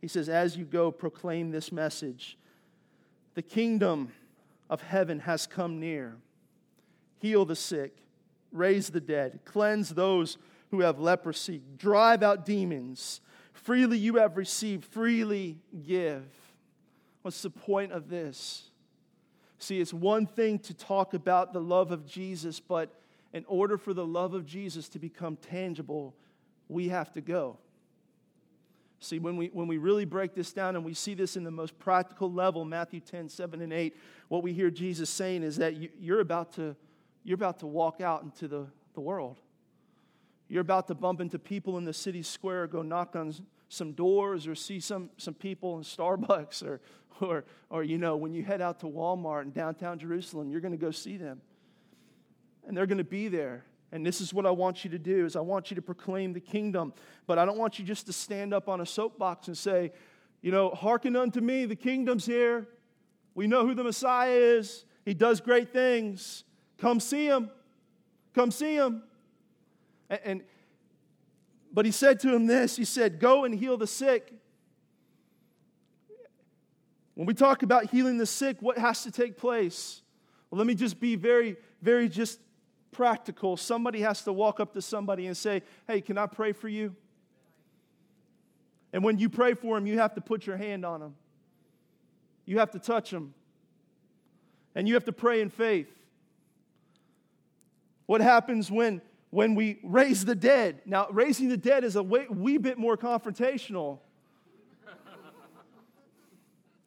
[0.00, 2.36] He says, As you go, proclaim this message.
[3.34, 4.12] The kingdom
[4.68, 6.16] of heaven has come near.
[7.18, 7.96] Heal the sick,
[8.50, 10.36] raise the dead, cleanse those
[10.72, 13.20] who have leprosy, drive out demons.
[13.52, 16.24] Freely you have received, freely give.
[17.20, 18.70] What's the point of this?
[19.58, 22.90] See, it's one thing to talk about the love of Jesus, but
[23.34, 26.16] in order for the love of Jesus to become tangible,
[26.68, 27.58] we have to go.
[28.98, 31.50] See, when we, when we really break this down and we see this in the
[31.50, 33.94] most practical level, Matthew 10, 7, and 8,
[34.28, 36.74] what we hear Jesus saying is that you, you're, about to,
[37.24, 39.38] you're about to walk out into the, the world.
[40.52, 43.34] You're about to bump into people in the city square, go knock on
[43.70, 46.82] some doors, or see some, some people in Starbucks, or,
[47.22, 50.72] or, or, you know, when you head out to Walmart in downtown Jerusalem, you're going
[50.72, 51.40] to go see them.
[52.66, 53.64] and they're going to be there.
[53.92, 56.34] And this is what I want you to do is I want you to proclaim
[56.34, 56.92] the kingdom.
[57.26, 59.92] But I don't want you just to stand up on a soapbox and say,
[60.42, 62.68] you know, hearken unto me, the kingdom's here.
[63.34, 64.84] We know who the Messiah is.
[65.06, 66.44] He does great things.
[66.78, 67.50] Come see him.
[68.34, 69.02] Come see him.
[70.12, 70.42] And, and
[71.72, 74.32] but he said to him this, he said, Go and heal the sick.
[77.14, 80.02] When we talk about healing the sick, what has to take place?
[80.50, 82.40] Well, let me just be very, very just
[82.90, 83.56] practical.
[83.56, 86.94] Somebody has to walk up to somebody and say, Hey, can I pray for you?
[88.92, 91.14] And when you pray for them, you have to put your hand on them,
[92.44, 93.32] you have to touch them,
[94.74, 95.88] and you have to pray in faith.
[98.04, 99.00] What happens when,
[99.32, 100.82] when we raise the dead?
[100.84, 104.00] Now, raising the dead is a wee, wee bit more confrontational.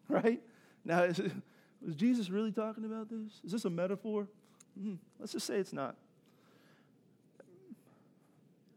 [0.10, 0.40] right?
[0.86, 3.42] Now, is, is, Jesus really talking about this?
[3.44, 4.28] Is this a metaphor?
[4.80, 5.96] Mm, let's just say it's not.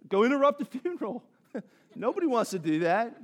[0.09, 1.23] Go interrupt the funeral.
[1.95, 3.21] Nobody wants to do that.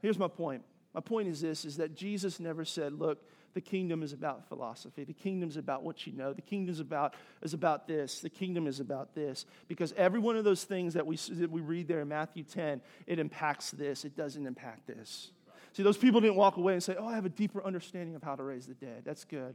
[0.00, 0.62] Here's my point.
[0.94, 3.18] My point is this is that Jesus never said, look,
[3.54, 5.04] the kingdom is about philosophy.
[5.04, 6.32] The kingdom is about what you know.
[6.32, 8.20] The kingdom is about is about this.
[8.20, 9.46] The kingdom is about this.
[9.68, 12.80] Because every one of those things that we, that we read there in Matthew 10,
[13.06, 14.04] it impacts this.
[14.04, 15.30] It doesn't impact this.
[15.72, 18.22] See, those people didn't walk away and say, Oh, I have a deeper understanding of
[18.22, 19.02] how to raise the dead.
[19.04, 19.54] That's good.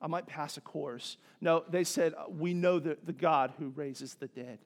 [0.00, 1.16] I might pass a course.
[1.40, 4.58] No, they said, We know the, the God who raises the dead.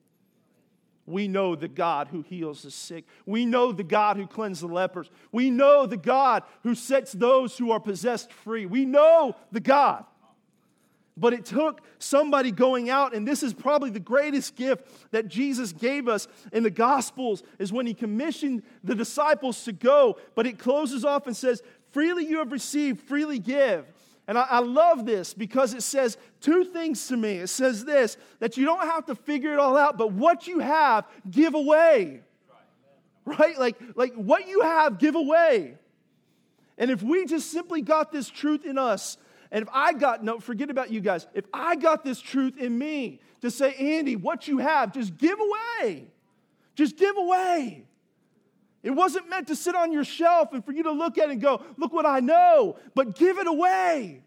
[1.09, 3.05] We know the God who heals the sick.
[3.25, 5.11] We know the God who cleanses the lepers.
[5.33, 8.66] We know the God who sets those who are possessed free.
[8.66, 10.05] We know the God.
[11.16, 15.73] But it took somebody going out, and this is probably the greatest gift that Jesus
[15.73, 20.18] gave us in the Gospels, is when he commissioned the disciples to go.
[20.37, 23.87] But it closes off and says, Freely you have received, freely give.
[24.28, 27.38] And I, I, love this because it says two things to me.
[27.38, 30.58] It says this that you don't have to figure it all out, but what you
[30.58, 32.20] have, give away.
[33.24, 33.58] Right?
[33.58, 35.78] Like, like what you have, give away.
[36.76, 39.16] And if we just simply got this truth in us,
[39.50, 42.78] and if I got, no, forget about you guys, if I got this truth in
[42.78, 46.06] me to say, Andy, what you have, just give away.
[46.74, 47.88] Just give away.
[48.82, 51.40] It wasn't meant to sit on your shelf and for you to look at and
[51.40, 54.22] go, look what I know, but give it away.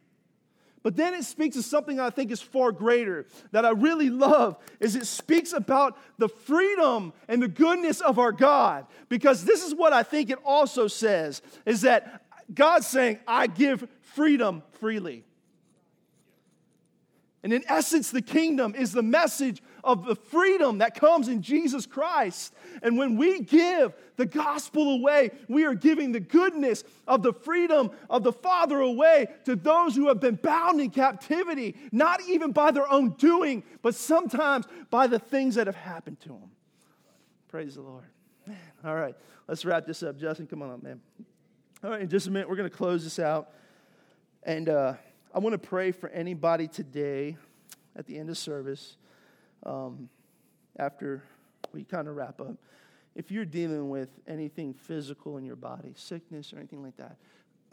[0.84, 4.58] But then it speaks of something I think is far greater that I really love
[4.80, 9.76] is it speaks about the freedom and the goodness of our God because this is
[9.76, 15.24] what I think it also says is that God's saying I give freedom freely.
[17.44, 21.86] And in essence, the kingdom is the message of the freedom that comes in Jesus
[21.86, 22.54] Christ.
[22.82, 27.92] And when we give the gospel away, we are giving the goodness of the freedom
[28.10, 32.72] of the Father away to those who have been bound in captivity, not even by
[32.72, 36.52] their own doing, but sometimes by the things that have happened to them.
[37.48, 38.06] Praise the Lord.
[38.84, 39.16] All right,
[39.48, 40.18] let's wrap this up.
[40.18, 41.00] Justin, come on up, man.
[41.84, 43.52] All right, in just a minute, we're going to close this out.
[44.44, 44.94] And, uh,
[45.34, 47.38] I want to pray for anybody today
[47.96, 48.98] at the end of service,
[49.66, 50.10] um,
[50.78, 51.24] after
[51.74, 52.56] we kind of wrap up.
[53.16, 57.18] If you're dealing with anything physical in your body, sickness or anything like that,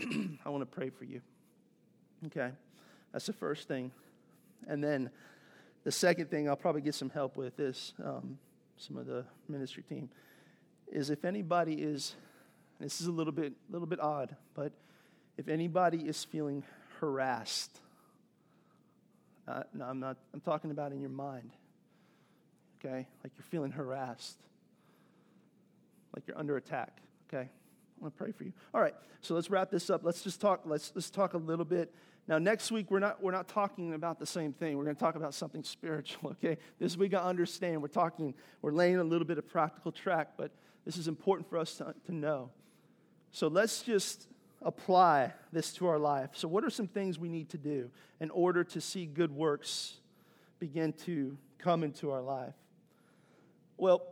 [0.44, 1.20] I want to pray for you.
[2.26, 2.50] Okay?
[3.12, 3.92] That's the first thing.
[4.66, 5.10] And then
[5.84, 8.38] the second thing I'll probably get some help with is um,
[8.76, 10.10] some of the ministry team
[10.90, 12.16] is if anybody is
[12.80, 14.72] this is a little bit little bit odd, but
[15.36, 16.62] if anybody is feeling
[17.00, 17.80] harassed.
[19.46, 21.50] Uh, no, I'm not, I'm talking about in your mind.
[22.78, 23.06] Okay?
[23.24, 24.38] Like you're feeling harassed,
[26.14, 27.00] like you're under attack.
[27.28, 27.48] Okay?
[27.48, 28.52] I want to pray for you.
[28.72, 30.04] All right, so let's wrap this up.
[30.04, 31.92] Let's just talk, let's, let's talk a little bit.
[32.28, 34.76] Now, next week, we're not, we're not talking about the same thing.
[34.76, 36.58] We're going to talk about something spiritual, okay?
[36.78, 40.52] This week, I understand we're talking, we're laying a little bit of practical track, but
[40.84, 42.50] this is important for us to, to know.
[43.30, 44.28] So let's just
[44.62, 46.30] apply this to our life.
[46.34, 49.96] So, what are some things we need to do in order to see good works
[50.58, 52.54] begin to come into our life?
[53.78, 54.02] Well,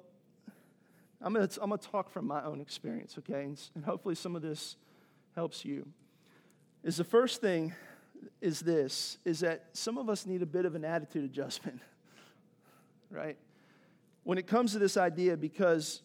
[1.20, 3.44] I'm going to talk from my own experience, okay?
[3.44, 4.76] And, and hopefully, some of this
[5.34, 5.86] helps you.
[6.82, 7.74] Is the first thing
[8.40, 11.80] is this is that some of us need a bit of an attitude adjustment,
[13.10, 13.36] right?
[14.24, 16.00] When it comes to this idea, because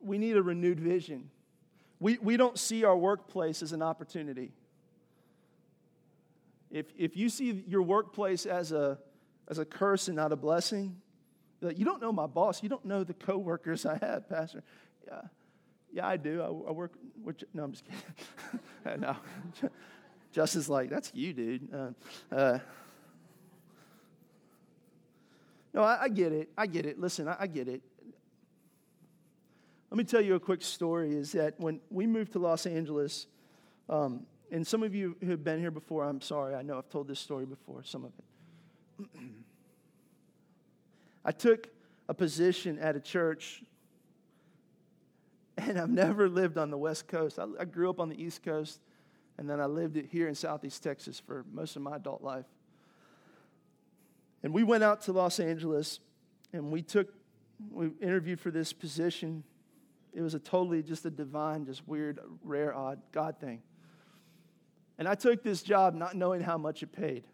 [0.00, 1.28] we need a renewed vision
[2.02, 4.50] we, we don't see our workplace as an opportunity.
[6.68, 8.98] If, if you see your workplace as a,
[9.48, 10.96] as a curse and not a blessing,
[11.68, 12.62] you don't know my boss.
[12.62, 14.62] You don't know the coworkers I had, Pastor.
[15.06, 15.20] Yeah,
[15.92, 16.42] yeah I do.
[16.42, 16.92] I, I work
[17.22, 19.00] with, no, I'm just kidding.
[19.00, 19.16] no.
[20.32, 21.68] Justin's like, that's you, dude.
[21.72, 22.58] Uh, uh,
[25.74, 26.50] No, I, I get it.
[26.56, 26.98] I get it.
[26.98, 27.82] Listen, I, I get it.
[29.90, 33.26] Let me tell you a quick story is that when we moved to Los Angeles,
[33.88, 36.88] um, and some of you who have been here before, I'm sorry, I know I've
[36.88, 39.08] told this story before, some of it.
[41.24, 41.68] I took
[42.08, 43.62] a position at a church,
[45.56, 47.38] and I've never lived on the West Coast.
[47.38, 48.80] I, I grew up on the East Coast,
[49.38, 52.46] and then I lived here in Southeast Texas for most of my adult life.
[54.42, 56.00] And we went out to Los Angeles,
[56.52, 57.08] and we took,
[57.70, 59.44] we interviewed for this position
[60.12, 63.62] it was a totally just a divine, just weird, rare, odd God thing.
[64.98, 67.24] And I took this job not knowing how much it paid.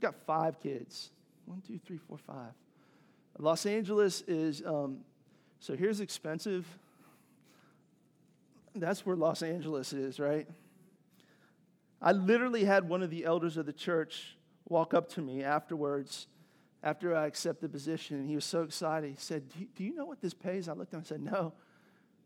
[0.00, 1.10] Got five kids.
[1.50, 2.52] One, two, three, four, five.
[3.36, 4.98] Los Angeles is, um,
[5.58, 6.64] so here's expensive.
[8.72, 10.46] That's where Los Angeles is, right?
[12.00, 14.36] I literally had one of the elders of the church
[14.68, 16.28] walk up to me afterwards
[16.84, 19.10] after I accepted the position, and he was so excited.
[19.10, 20.68] He said, do you, do you know what this pays?
[20.68, 21.52] I looked at him and said, No.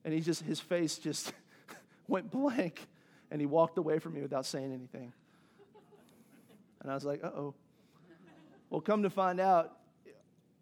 [0.05, 1.33] And he just, his face just
[2.09, 2.87] went blank,
[3.31, 5.15] and he walked away from me without saying anything.
[6.83, 7.55] And I was like, Uh oh.
[8.75, 9.77] Well, come to find out,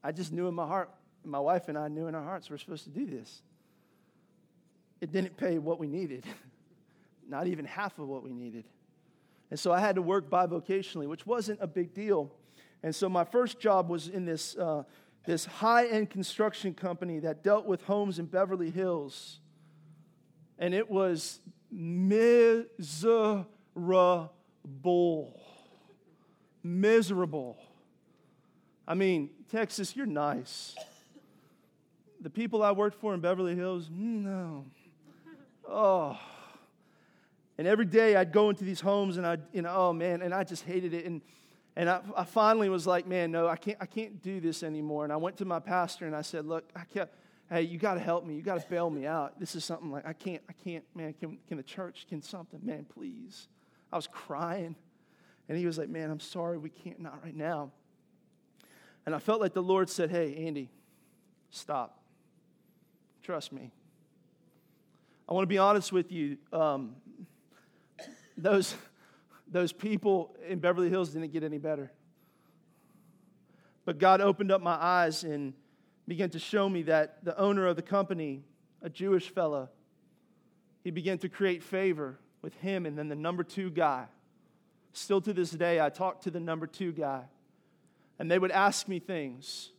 [0.04, 0.90] I just knew in my heart,
[1.24, 3.40] my wife and I knew in our hearts we're supposed to do this.
[5.00, 6.26] It didn't pay what we needed,
[7.26, 8.66] not even half of what we needed.
[9.50, 12.30] And so I had to work bivocationally, which wasn't a big deal.
[12.82, 14.82] And so my first job was in this, uh,
[15.24, 19.40] this high end construction company that dealt with homes in Beverly Hills.
[20.58, 21.40] And it was
[21.70, 23.46] miserable.
[26.62, 27.56] Miserable.
[28.86, 30.74] I mean, Texas, you're nice.
[32.20, 34.64] The people I worked for in Beverly Hills, no.
[35.68, 36.18] Oh.
[37.58, 40.34] And every day I'd go into these homes and I'd, you know, oh man, and
[40.34, 41.04] I just hated it.
[41.04, 41.22] And
[41.74, 45.04] and I, I, finally was like, man, no, I can't, I can't do this anymore.
[45.04, 47.08] And I went to my pastor and I said, look, I can't,
[47.48, 48.34] hey, you got to help me.
[48.34, 49.40] You got to bail me out.
[49.40, 52.60] This is something like, I can't, I can't, man, can, can the church, can something,
[52.62, 53.48] man, please.
[53.90, 54.76] I was crying.
[55.48, 57.70] And he was like, man, I'm sorry, we can't, not right now.
[59.04, 60.70] And I felt like the Lord said, hey, Andy,
[61.50, 61.98] stop.
[63.22, 63.70] Trust me.
[65.28, 66.36] I want to be honest with you.
[66.52, 66.96] Um,
[68.36, 68.74] those
[69.52, 71.92] those people in Beverly Hills didn't get any better.
[73.84, 75.52] But God opened up my eyes and
[76.08, 78.42] began to show me that the owner of the company,
[78.80, 79.68] a Jewish fella,
[80.82, 84.06] he began to create favor with him and then the number two guy.
[84.92, 87.22] Still to this day, I talk to the number two guy,
[88.18, 89.70] and they would ask me things,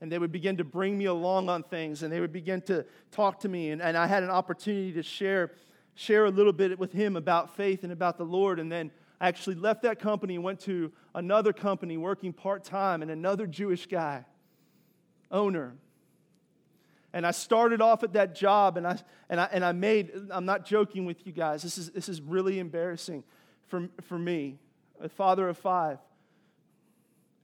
[0.00, 2.84] and they would begin to bring me along on things, and they would begin to
[3.10, 5.52] talk to me, and, and I had an opportunity to share,
[5.94, 8.90] share a little bit with him about faith and about the Lord, and then
[9.20, 13.46] I actually left that company and went to another company working part time and another
[13.46, 14.24] Jewish guy,
[15.30, 15.74] owner.
[17.12, 18.98] And I started off at that job and I,
[19.28, 22.22] and I, and I made, I'm not joking with you guys, this is, this is
[22.22, 23.24] really embarrassing
[23.66, 24.58] for, for me,
[25.00, 25.98] a father of five.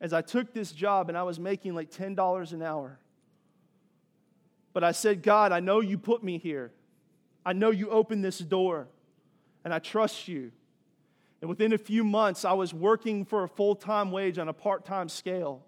[0.01, 2.99] As I took this job and I was making like $10 an hour.
[4.73, 6.73] But I said, God, I know you put me here.
[7.47, 8.89] I know you opened this door,
[9.65, 10.51] and I trust you.
[11.41, 14.53] And within a few months, I was working for a full time wage on a
[14.53, 15.65] part time scale.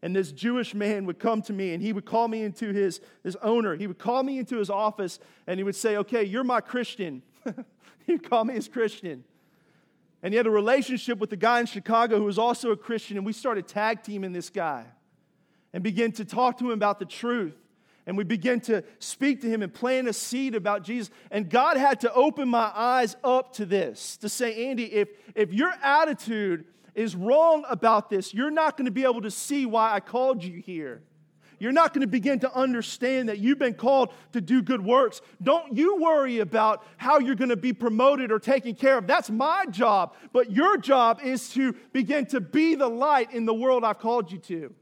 [0.00, 3.00] And this Jewish man would come to me and he would call me into his,
[3.22, 3.76] his owner.
[3.76, 7.22] He would call me into his office and he would say, Okay, you're my Christian.
[8.06, 9.24] He'd call me his Christian.
[10.22, 13.16] And he had a relationship with the guy in Chicago who was also a Christian.
[13.16, 14.84] And we started tag teaming this guy
[15.72, 17.56] and began to talk to him about the truth
[18.06, 21.10] and we began to speak to him and plant a seed about Jesus.
[21.30, 25.52] And God had to open my eyes up to this to say, Andy, if, if
[25.52, 26.64] your attitude
[26.94, 30.42] is wrong about this, you're not going to be able to see why I called
[30.42, 31.02] you here.
[31.62, 35.20] You're not going to begin to understand that you've been called to do good works.
[35.40, 39.06] Don't you worry about how you're going to be promoted or taken care of.
[39.06, 40.16] That's my job.
[40.32, 44.32] But your job is to begin to be the light in the world I've called
[44.32, 44.74] you to.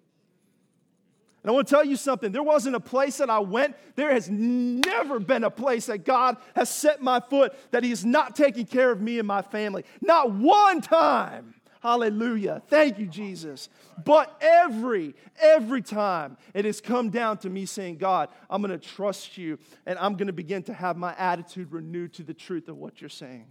[1.43, 2.33] And I want to tell you something.
[2.33, 3.77] There wasn't a place that I went.
[3.95, 8.07] There has never been a place that God has set my foot that He is
[8.07, 9.85] not taking care of me and my family.
[10.01, 11.60] Not one time.
[11.81, 12.63] Hallelujah.
[12.69, 13.71] Thank you, Jesus.
[14.05, 18.87] But every, every time it has come down to me saying, God, I'm going to
[18.87, 22.69] trust you and I'm going to begin to have my attitude renewed to the truth
[22.69, 23.47] of what you're saying.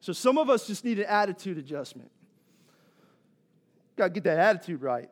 [0.00, 2.10] So some of us just need an attitude adjustment.
[3.96, 5.08] Got to get that attitude right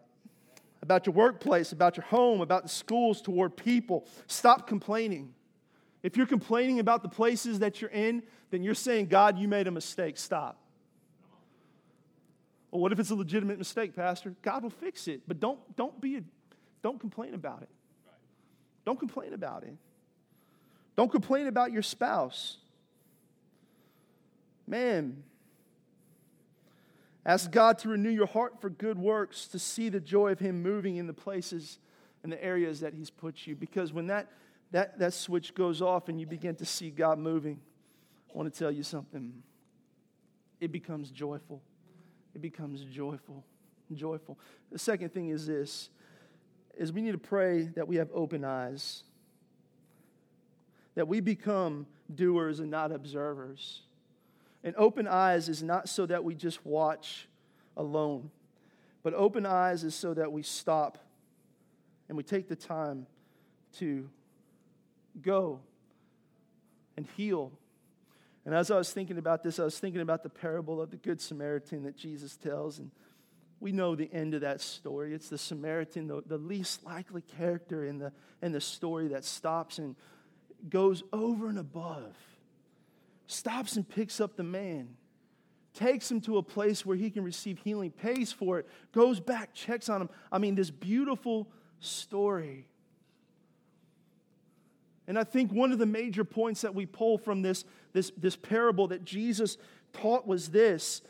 [0.83, 4.07] about your workplace, about your home, about the schools, toward people.
[4.29, 5.35] Stop complaining.
[6.03, 9.67] If you're complaining about the places that you're in, then you're saying, God, you made
[9.67, 10.17] a mistake.
[10.17, 10.61] Stop.
[12.71, 14.35] Well, what if it's a legitimate mistake, Pastor?
[14.43, 16.21] God will fix it, but don't, don't, be a,
[16.83, 17.69] don't complain about it.
[18.85, 19.75] Don't complain about it.
[20.97, 22.57] Don't complain about your spouse.
[24.67, 25.23] Man,
[27.25, 30.63] ask God to renew your heart for good works, to see the joy of Him
[30.63, 31.79] moving in the places
[32.23, 33.55] and the areas that He's put you.
[33.55, 34.31] Because when that,
[34.73, 37.61] that, that switch goes off and you begin to see God moving,
[38.35, 39.43] I want to tell you something.
[40.61, 41.61] It becomes joyful.
[42.37, 43.43] It becomes joyful.
[43.95, 44.39] Joyful.
[44.71, 45.89] The second thing is this
[46.77, 49.05] is we need to pray that we have open eyes.
[50.97, 53.81] That we become doers and not observers.
[54.63, 57.27] And open eyes is not so that we just watch
[57.75, 58.31] alone,
[59.03, 60.99] but open eyes is so that we stop
[62.11, 63.07] and we take the time
[63.79, 64.11] to
[65.23, 65.61] go
[66.99, 67.51] and heal.
[68.47, 70.97] And as I was thinking about this, I was thinking about the parable of the
[70.97, 72.79] Good Samaritan that Jesus tells.
[72.79, 72.91] And
[73.61, 75.13] we know the end of that story.
[75.13, 79.79] It's the Samaritan, the, the least likely character in the, in the story that stops
[79.79, 79.97] and
[80.71, 82.17] goes over and above
[83.27, 84.89] stops and picks up the man,
[85.75, 89.53] takes him to a place where he can receive healing, pays for it, goes back,
[89.53, 90.11] checks on him.
[90.31, 91.49] I mean, this beautiful
[91.81, 92.69] story.
[95.09, 97.65] And I think one of the major points that we pull from this,
[97.97, 99.57] this, this parable that Jesus
[99.95, 101.01] taught was this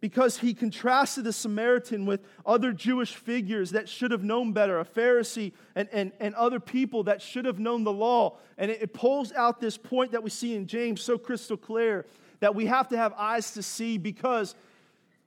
[0.00, 4.84] because he contrasted the Samaritan with other Jewish figures that should have known better, a
[4.84, 8.38] Pharisee and, and, and other people that should have known the law.
[8.58, 12.06] And it, it pulls out this point that we see in James so crystal clear
[12.38, 14.54] that we have to have eyes to see because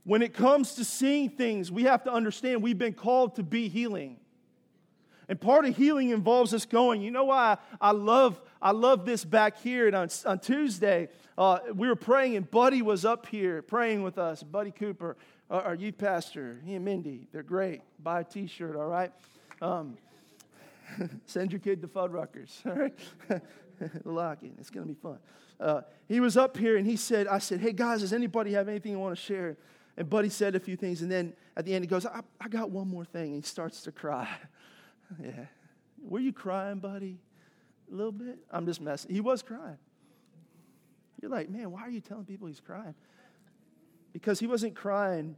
[0.05, 3.67] when it comes to seeing things, we have to understand we've been called to be
[3.67, 4.17] healing.
[5.27, 7.01] And part of healing involves us going.
[7.01, 11.09] You know why I love, I love this back here on, on Tuesday?
[11.37, 14.41] Uh, we were praying, and Buddy was up here praying with us.
[14.41, 15.17] Buddy Cooper,
[15.51, 17.81] our, our youth pastor, he and Mindy, they're great.
[18.01, 19.11] Buy a t shirt, all right?
[19.61, 19.99] Um,
[21.27, 22.97] send your kid to Fuddruckers, all right?
[24.03, 25.19] Lock Locking, it's going to be fun.
[25.59, 28.67] Uh, he was up here, and he said, I said, hey guys, does anybody have
[28.67, 29.57] anything you want to share?
[29.95, 32.47] And Buddy said a few things, and then at the end he goes, I, I
[32.47, 33.25] got one more thing.
[33.25, 34.27] And he starts to cry.
[35.23, 35.45] Yeah.
[36.01, 37.19] Were you crying, buddy?
[37.91, 38.39] A little bit?
[38.51, 39.11] I'm just messing.
[39.11, 39.77] He was crying.
[41.21, 42.95] You're like, man, why are you telling people he's crying?
[44.13, 45.35] Because he wasn't crying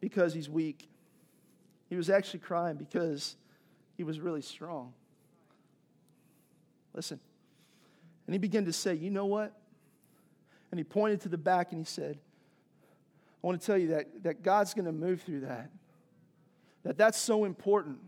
[0.00, 0.88] because he's weak.
[1.88, 3.36] He was actually crying because
[3.96, 4.92] he was really strong.
[6.94, 7.20] Listen.
[8.26, 9.54] And he began to say, You know what?
[10.70, 12.18] And he pointed to the back and he said,
[13.42, 15.70] I want to tell you that, that God's going to move through that.
[16.82, 17.98] That that's so important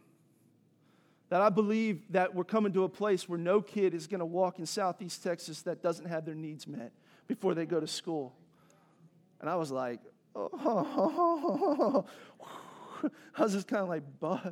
[1.31, 4.27] that I believe that we're coming to a place where no kid is going to
[4.27, 6.93] walk in Southeast Texas that doesn't have their needs met
[7.29, 8.35] before they go to school.
[9.41, 10.01] And I was like,
[10.35, 12.05] oh,
[13.37, 14.03] I was just kind of like,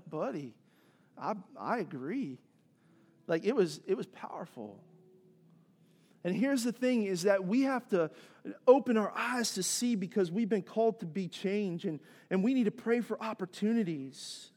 [0.08, 0.54] buddy,
[1.20, 2.38] I, I agree.
[3.26, 4.80] Like it was, it was powerful.
[6.22, 8.10] And here's the thing is that we have to
[8.68, 11.98] open our eyes to see because we've been called to be change and,
[12.30, 14.50] and we need to pray for opportunities.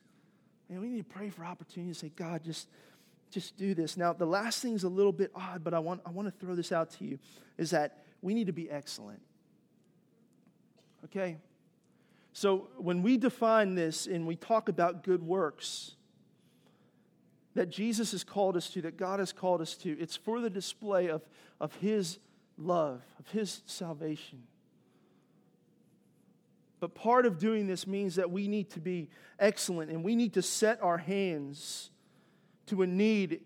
[0.71, 2.69] And we need to pray for opportunity to say, God, just,
[3.29, 3.97] just do this.
[3.97, 6.45] Now, the last thing is a little bit odd, but I want, I want to
[6.45, 7.19] throw this out to you
[7.57, 9.21] is that we need to be excellent.
[11.03, 11.37] Okay?
[12.31, 15.95] So when we define this and we talk about good works,
[17.53, 20.49] that Jesus has called us to, that God has called us to, it's for the
[20.49, 21.21] display of,
[21.59, 22.17] of His
[22.57, 24.43] love, of His salvation.
[26.81, 29.07] But part of doing this means that we need to be
[29.39, 31.91] excellent and we need to set our hands
[32.65, 33.41] to a need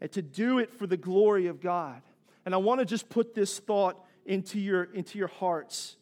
[0.00, 2.00] and to do it for the glory of God.
[2.46, 5.96] And I want to just put this thought into your, into your hearts.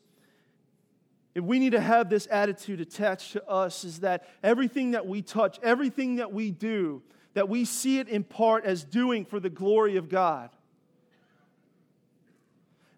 [1.35, 5.21] If we need to have this attitude attached to us, is that everything that we
[5.21, 7.03] touch, everything that we do,
[7.35, 10.51] that we see it in part as doing for the glory of God.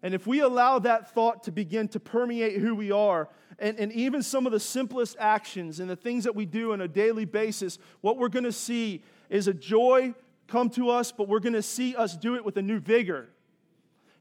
[0.05, 3.27] And if we allow that thought to begin to permeate who we are,
[3.59, 6.81] and, and even some of the simplest actions and the things that we do on
[6.81, 10.13] a daily basis, what we're going to see is a joy
[10.47, 13.29] come to us, but we're going to see us do it with a new vigor.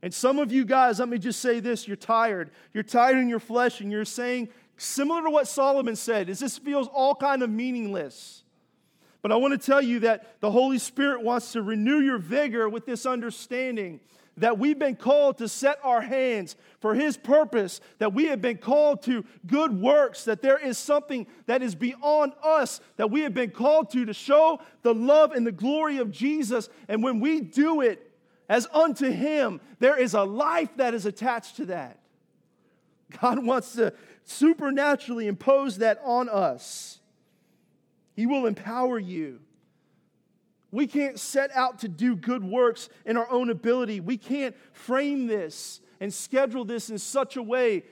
[0.03, 2.51] And some of you guys, let me just say this you're tired.
[2.73, 6.59] You're tired in your flesh, and you're saying, similar to what Solomon said, is this
[6.59, 8.45] feels all kind of meaningless.
[9.23, 12.69] But I want to tell you that the Holy Spirit wants to renew your vigor
[12.69, 14.01] with this understanding
[14.37, 18.59] that we've been called to set our hands for His purpose, that we have been
[18.59, 23.35] called to good works, that there is something that is beyond us that we have
[23.35, 26.69] been called to to show the love and the glory of Jesus.
[26.89, 28.11] And when we do it
[28.49, 31.99] as unto Him, there is a life that is attached to that.
[33.21, 33.93] God wants to
[34.25, 36.99] supernaturally impose that on us.
[38.15, 39.41] He will empower you.
[40.75, 44.01] We can't set out to do good works in our own ability.
[44.01, 47.85] We can't frame this and schedule this in such a way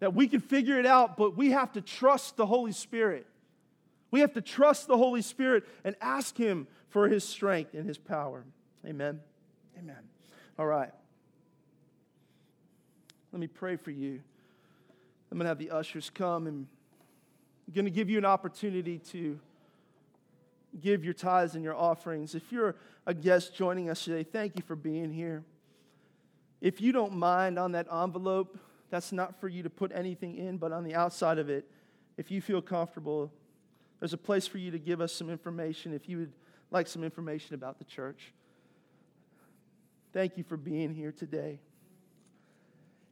[0.00, 3.26] that we can figure it out, but we have to trust the Holy Spirit.
[4.10, 7.96] We have to trust the Holy Spirit and ask Him for His strength and His
[7.96, 8.44] power.
[8.84, 9.20] Amen.
[9.78, 10.02] Amen.
[10.58, 10.92] All right.
[13.32, 14.20] Let me pray for you.
[15.32, 16.66] I'm going to have the ushers come and
[17.66, 19.40] I'm going to give you an opportunity to
[20.78, 22.34] give your tithes and your offerings.
[22.34, 25.42] If you're a guest joining us today, thank you for being here.
[26.60, 28.58] If you don't mind on that envelope,
[28.90, 31.68] that's not for you to put anything in, but on the outside of it,
[32.16, 33.32] if you feel comfortable,
[33.98, 36.32] there's a place for you to give us some information if you would
[36.70, 38.32] like some information about the church.
[40.12, 41.60] Thank you for being here today.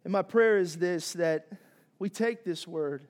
[0.05, 1.49] And my prayer is this that
[1.99, 3.07] we take this word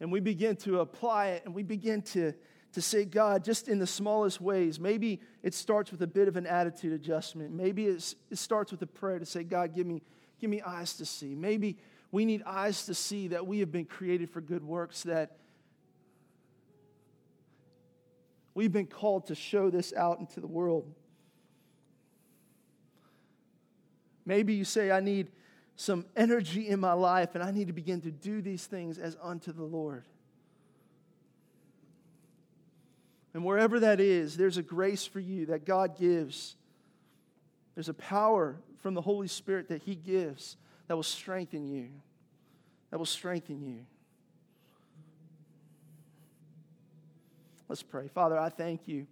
[0.00, 2.34] and we begin to apply it and we begin to,
[2.72, 4.78] to say, God, just in the smallest ways.
[4.78, 7.50] Maybe it starts with a bit of an attitude adjustment.
[7.52, 10.02] Maybe it starts with a prayer to say, God, give me,
[10.40, 11.34] give me eyes to see.
[11.34, 11.78] Maybe
[12.10, 15.36] we need eyes to see that we have been created for good works, that
[18.54, 20.92] we've been called to show this out into the world.
[24.26, 25.30] Maybe you say, I need
[25.74, 29.16] some energy in my life, and I need to begin to do these things as
[29.22, 30.04] unto the Lord.
[33.38, 36.56] And wherever that is, there's a grace for you that God gives.
[37.76, 40.56] There's a power from the Holy Spirit that He gives
[40.88, 41.86] that will strengthen you.
[42.90, 43.86] That will strengthen you.
[47.68, 48.08] Let's pray.
[48.08, 49.06] Father, I thank you.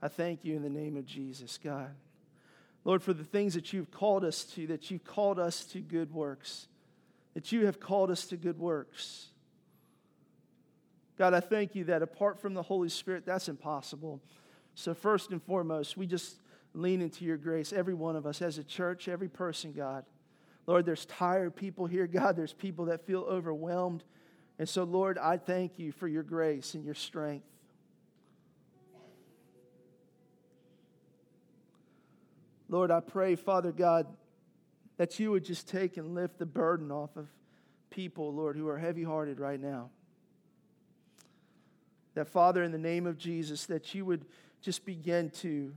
[0.00, 1.90] I thank you in the name of Jesus, God.
[2.86, 6.10] Lord, for the things that you've called us to, that you've called us to good
[6.14, 6.68] works,
[7.34, 9.26] that you have called us to good works.
[11.18, 14.22] God, I thank you that apart from the Holy Spirit, that's impossible.
[14.74, 16.40] So, first and foremost, we just
[16.74, 20.04] lean into your grace, every one of us as a church, every person, God.
[20.66, 22.36] Lord, there's tired people here, God.
[22.36, 24.04] There's people that feel overwhelmed.
[24.60, 27.46] And so, Lord, I thank you for your grace and your strength.
[32.68, 34.06] Lord, I pray, Father God,
[34.98, 37.26] that you would just take and lift the burden off of
[37.90, 39.90] people, Lord, who are heavy hearted right now.
[42.18, 44.24] That, Father, in the name of Jesus, that you would
[44.60, 45.72] just begin to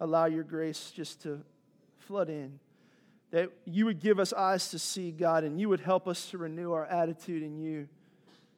[0.00, 1.42] allow your grace just to
[2.00, 2.58] flood in.
[3.30, 6.38] That you would give us eyes to see, God, and you would help us to
[6.38, 7.86] renew our attitude in you,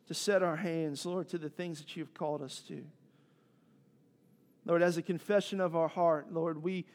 [0.09, 2.83] to set our hands, Lord, to the things that you've called us to.
[4.65, 6.87] Lord, as a confession of our heart, Lord, we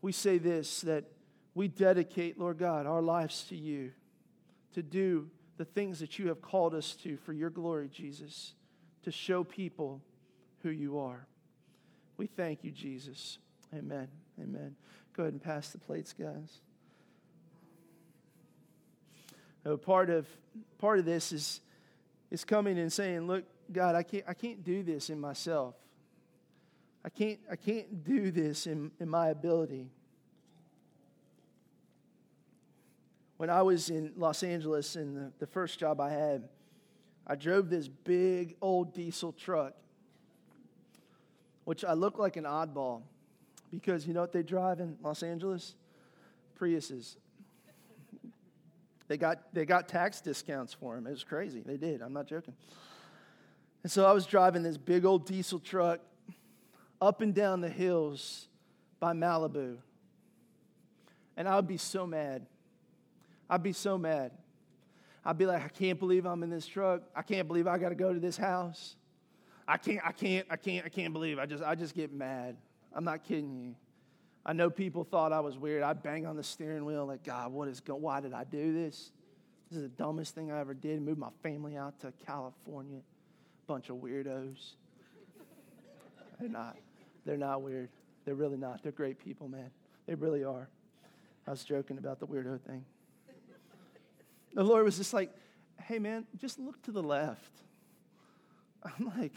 [0.00, 1.04] we say this that
[1.54, 3.92] we dedicate, Lord God, our lives to you
[4.72, 5.28] to do
[5.58, 8.54] the things that you have called us to for your glory, Jesus,
[9.04, 10.00] to show people
[10.62, 11.26] who you are.
[12.16, 13.38] We thank you, Jesus.
[13.74, 14.08] Amen.
[14.40, 14.76] Amen.
[15.16, 16.60] Go ahead and pass the plates, guys.
[19.66, 20.26] Oh, part of
[20.78, 21.60] part of this is
[22.30, 25.74] is coming and saying, "Look, God, I can't I can't do this in myself.
[27.04, 29.90] I can't, I can't do this in, in my ability.
[33.36, 36.48] When I was in Los Angeles in the, the first job I had,
[37.26, 39.74] I drove this big old diesel truck,
[41.64, 43.02] which I look like an oddball
[43.70, 45.74] because you know what they drive in Los Angeles?
[46.58, 47.16] Priuses.
[49.08, 51.06] They got, they got tax discounts for them.
[51.06, 51.60] It was crazy.
[51.60, 52.00] They did.
[52.00, 52.54] I'm not joking.
[53.82, 56.00] And so I was driving this big old diesel truck
[57.00, 58.48] up and down the hills
[58.98, 59.76] by Malibu.
[61.36, 62.46] And I would be so mad.
[63.50, 64.32] I'd be so mad.
[65.24, 67.02] I'd be like, I can't believe I'm in this truck.
[67.16, 68.96] I can't believe I got to go to this house.
[69.66, 71.38] I can't, I can't, I can't, I can't believe.
[71.38, 72.56] I just, I just get mad.
[72.94, 73.74] I'm not kidding you.
[74.46, 75.82] I know people thought I was weird.
[75.82, 78.02] I'd bang on the steering wheel like, God, what is going?
[78.02, 79.10] Why did I do this?
[79.70, 81.00] This is the dumbest thing I ever did.
[81.00, 83.00] Move my family out to California.
[83.66, 84.74] Bunch of weirdos.
[86.38, 86.76] They're not.
[87.24, 87.88] They're not weird.
[88.26, 88.82] They're really not.
[88.82, 89.70] They're great people, man.
[90.06, 90.68] They really are.
[91.46, 92.84] I was joking about the weirdo thing.
[94.54, 95.30] The Lord was just like,
[95.82, 97.52] hey, man, just look to the left.
[98.82, 99.34] I'm like,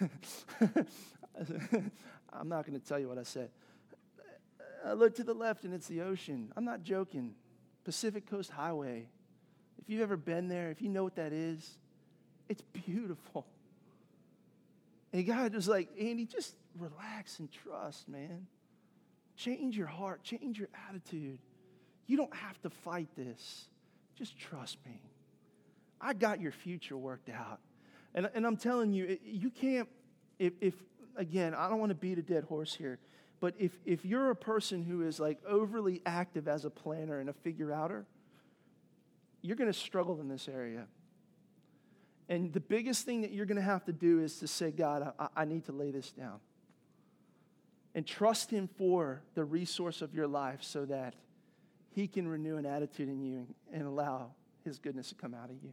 [2.32, 3.50] I'm not going to tell you what I said.
[4.84, 6.52] I look to the left and it's the ocean.
[6.56, 7.34] I'm not joking.
[7.84, 9.08] Pacific Coast Highway.
[9.80, 11.78] If you've ever been there, if you know what that is,
[12.48, 13.46] it's beautiful.
[15.12, 18.46] And God was like, Andy, just relax and trust, man.
[19.36, 21.38] Change your heart, change your attitude.
[22.08, 23.68] You don't have to fight this.
[24.16, 25.00] Just trust me.
[26.00, 27.60] I got your future worked out.
[28.14, 29.88] And, and I'm telling you, you can't,
[30.38, 30.74] if, if
[31.16, 32.98] again, I don't want to beat a dead horse here,
[33.40, 37.28] but if, if you're a person who is like overly active as a planner and
[37.28, 38.06] a figure outer,
[39.42, 40.86] you're going to struggle in this area.
[42.28, 45.12] And the biggest thing that you're going to have to do is to say, God,
[45.18, 46.40] I, I need to lay this down.
[47.94, 51.14] And trust Him for the resource of your life so that
[51.94, 54.30] He can renew an attitude in you and, and allow
[54.64, 55.72] His goodness to come out of you.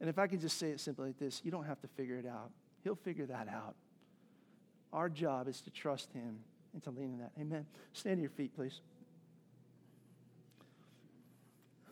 [0.00, 2.16] And if I can just say it simply like this, you don't have to figure
[2.16, 2.50] it out.
[2.84, 3.74] He'll figure that out.
[4.92, 6.38] Our job is to trust Him
[6.72, 7.32] and to lean in that.
[7.40, 7.66] Amen.
[7.92, 8.80] Stand to your feet, please.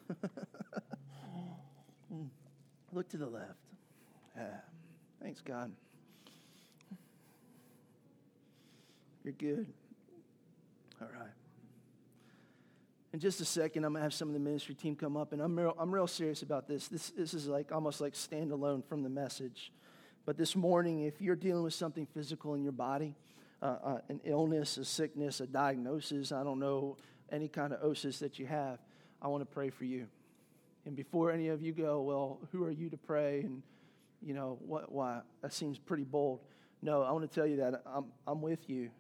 [2.93, 3.59] Look to the left.
[4.37, 4.49] Yeah.
[5.23, 5.73] Thanks, God.
[9.25, 9.67] You're good.
[11.01, 11.31] All right.
[13.15, 15.33] In just a second, I'm going to have some of the ministry team come up,
[15.33, 16.89] and I'm real, I'm real serious about this.
[16.89, 17.11] this.
[17.11, 19.71] This is like almost like standalone from the message.
[20.27, 23.15] But this morning, if you're dealing with something physical in your body,
[23.63, 26.97] uh, uh, an illness, a sickness, a diagnosis, I don't know,
[27.31, 28.81] any kind of osis that you have,
[29.23, 30.09] I want to pray for you.
[30.85, 33.43] And before any of you go, well, who are you to pray?
[33.43, 33.63] And,
[34.23, 35.21] you know, what, why?
[35.41, 36.41] That seems pretty bold.
[36.83, 38.91] No, I want to tell you that I'm, I'm with you,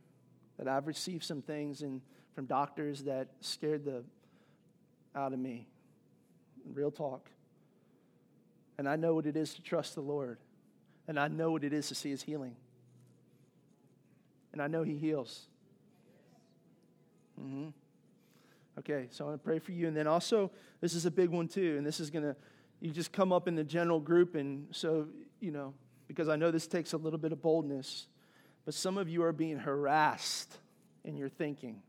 [0.56, 2.00] that I've received some things in,
[2.34, 4.02] from doctors that scared the
[5.14, 5.68] out of me.
[6.72, 7.30] Real talk.
[8.78, 10.38] And I know what it is to trust the Lord.
[11.06, 12.56] And I know what it is to see his healing.
[14.52, 15.46] And I know he heals.
[17.40, 17.68] Mm-hmm.
[18.78, 19.86] Okay, so I'm going to pray for you.
[19.86, 21.76] And then also, this is a big one too.
[21.76, 22.34] And this is going to,
[22.80, 24.34] you just come up in the general group.
[24.34, 25.06] And so,
[25.40, 25.74] you know,
[26.08, 28.08] because I know this takes a little bit of boldness,
[28.64, 30.56] but some of you are being harassed
[31.04, 31.82] in your thinking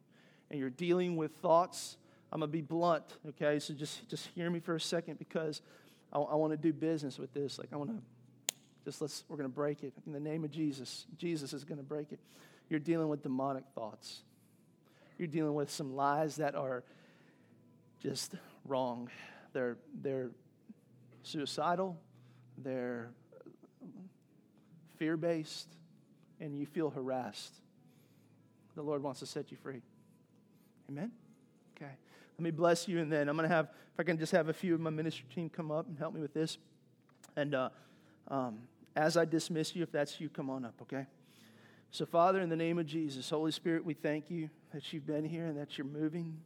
[0.50, 1.98] and you're dealing with thoughts.
[2.32, 3.60] I'm going to be blunt, okay?
[3.60, 5.62] So just, just hear me for a second because
[6.12, 7.58] I, I want to do business with this.
[7.58, 8.02] Like, I want to
[8.84, 9.94] just let's, we're going to break it.
[10.06, 12.20] In the name of Jesus, Jesus is going to break it.
[12.70, 14.22] You're dealing with demonic thoughts.
[15.18, 16.84] You're dealing with some lies that are
[18.02, 18.36] just
[18.66, 19.10] wrong.
[19.54, 20.30] They're, they're
[21.24, 21.98] suicidal,
[22.58, 23.10] they're
[24.98, 25.70] fear based,
[26.40, 27.56] and you feel harassed.
[28.76, 29.82] The Lord wants to set you free.
[30.90, 31.12] Amen?
[31.76, 31.92] Okay.
[32.38, 34.50] Let me bless you, and then I'm going to have, if I can just have
[34.50, 36.58] a few of my ministry team come up and help me with this.
[37.36, 37.70] And uh,
[38.28, 38.60] um,
[38.96, 41.06] as I dismiss you, if that's you, come on up, okay?
[41.92, 45.24] So, Father, in the name of Jesus, Holy Spirit, we thank you that you've been
[45.24, 46.38] here and that you're moving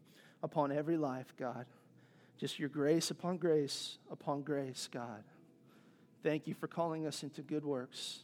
[0.44, 1.66] upon every life, God.
[2.38, 5.24] Just your grace upon grace upon grace, God.
[6.24, 8.20] Thank you for calling us into good works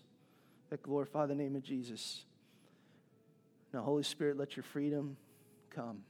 [0.70, 2.24] that glorify the name of Jesus.
[3.74, 5.18] Now, Holy Spirit, let your freedom
[5.76, 6.04] come.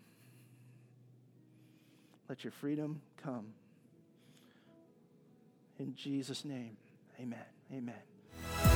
[2.29, 3.47] Let your freedom come.
[5.79, 6.77] In Jesus' name,
[7.19, 7.39] amen.
[7.73, 8.74] Amen.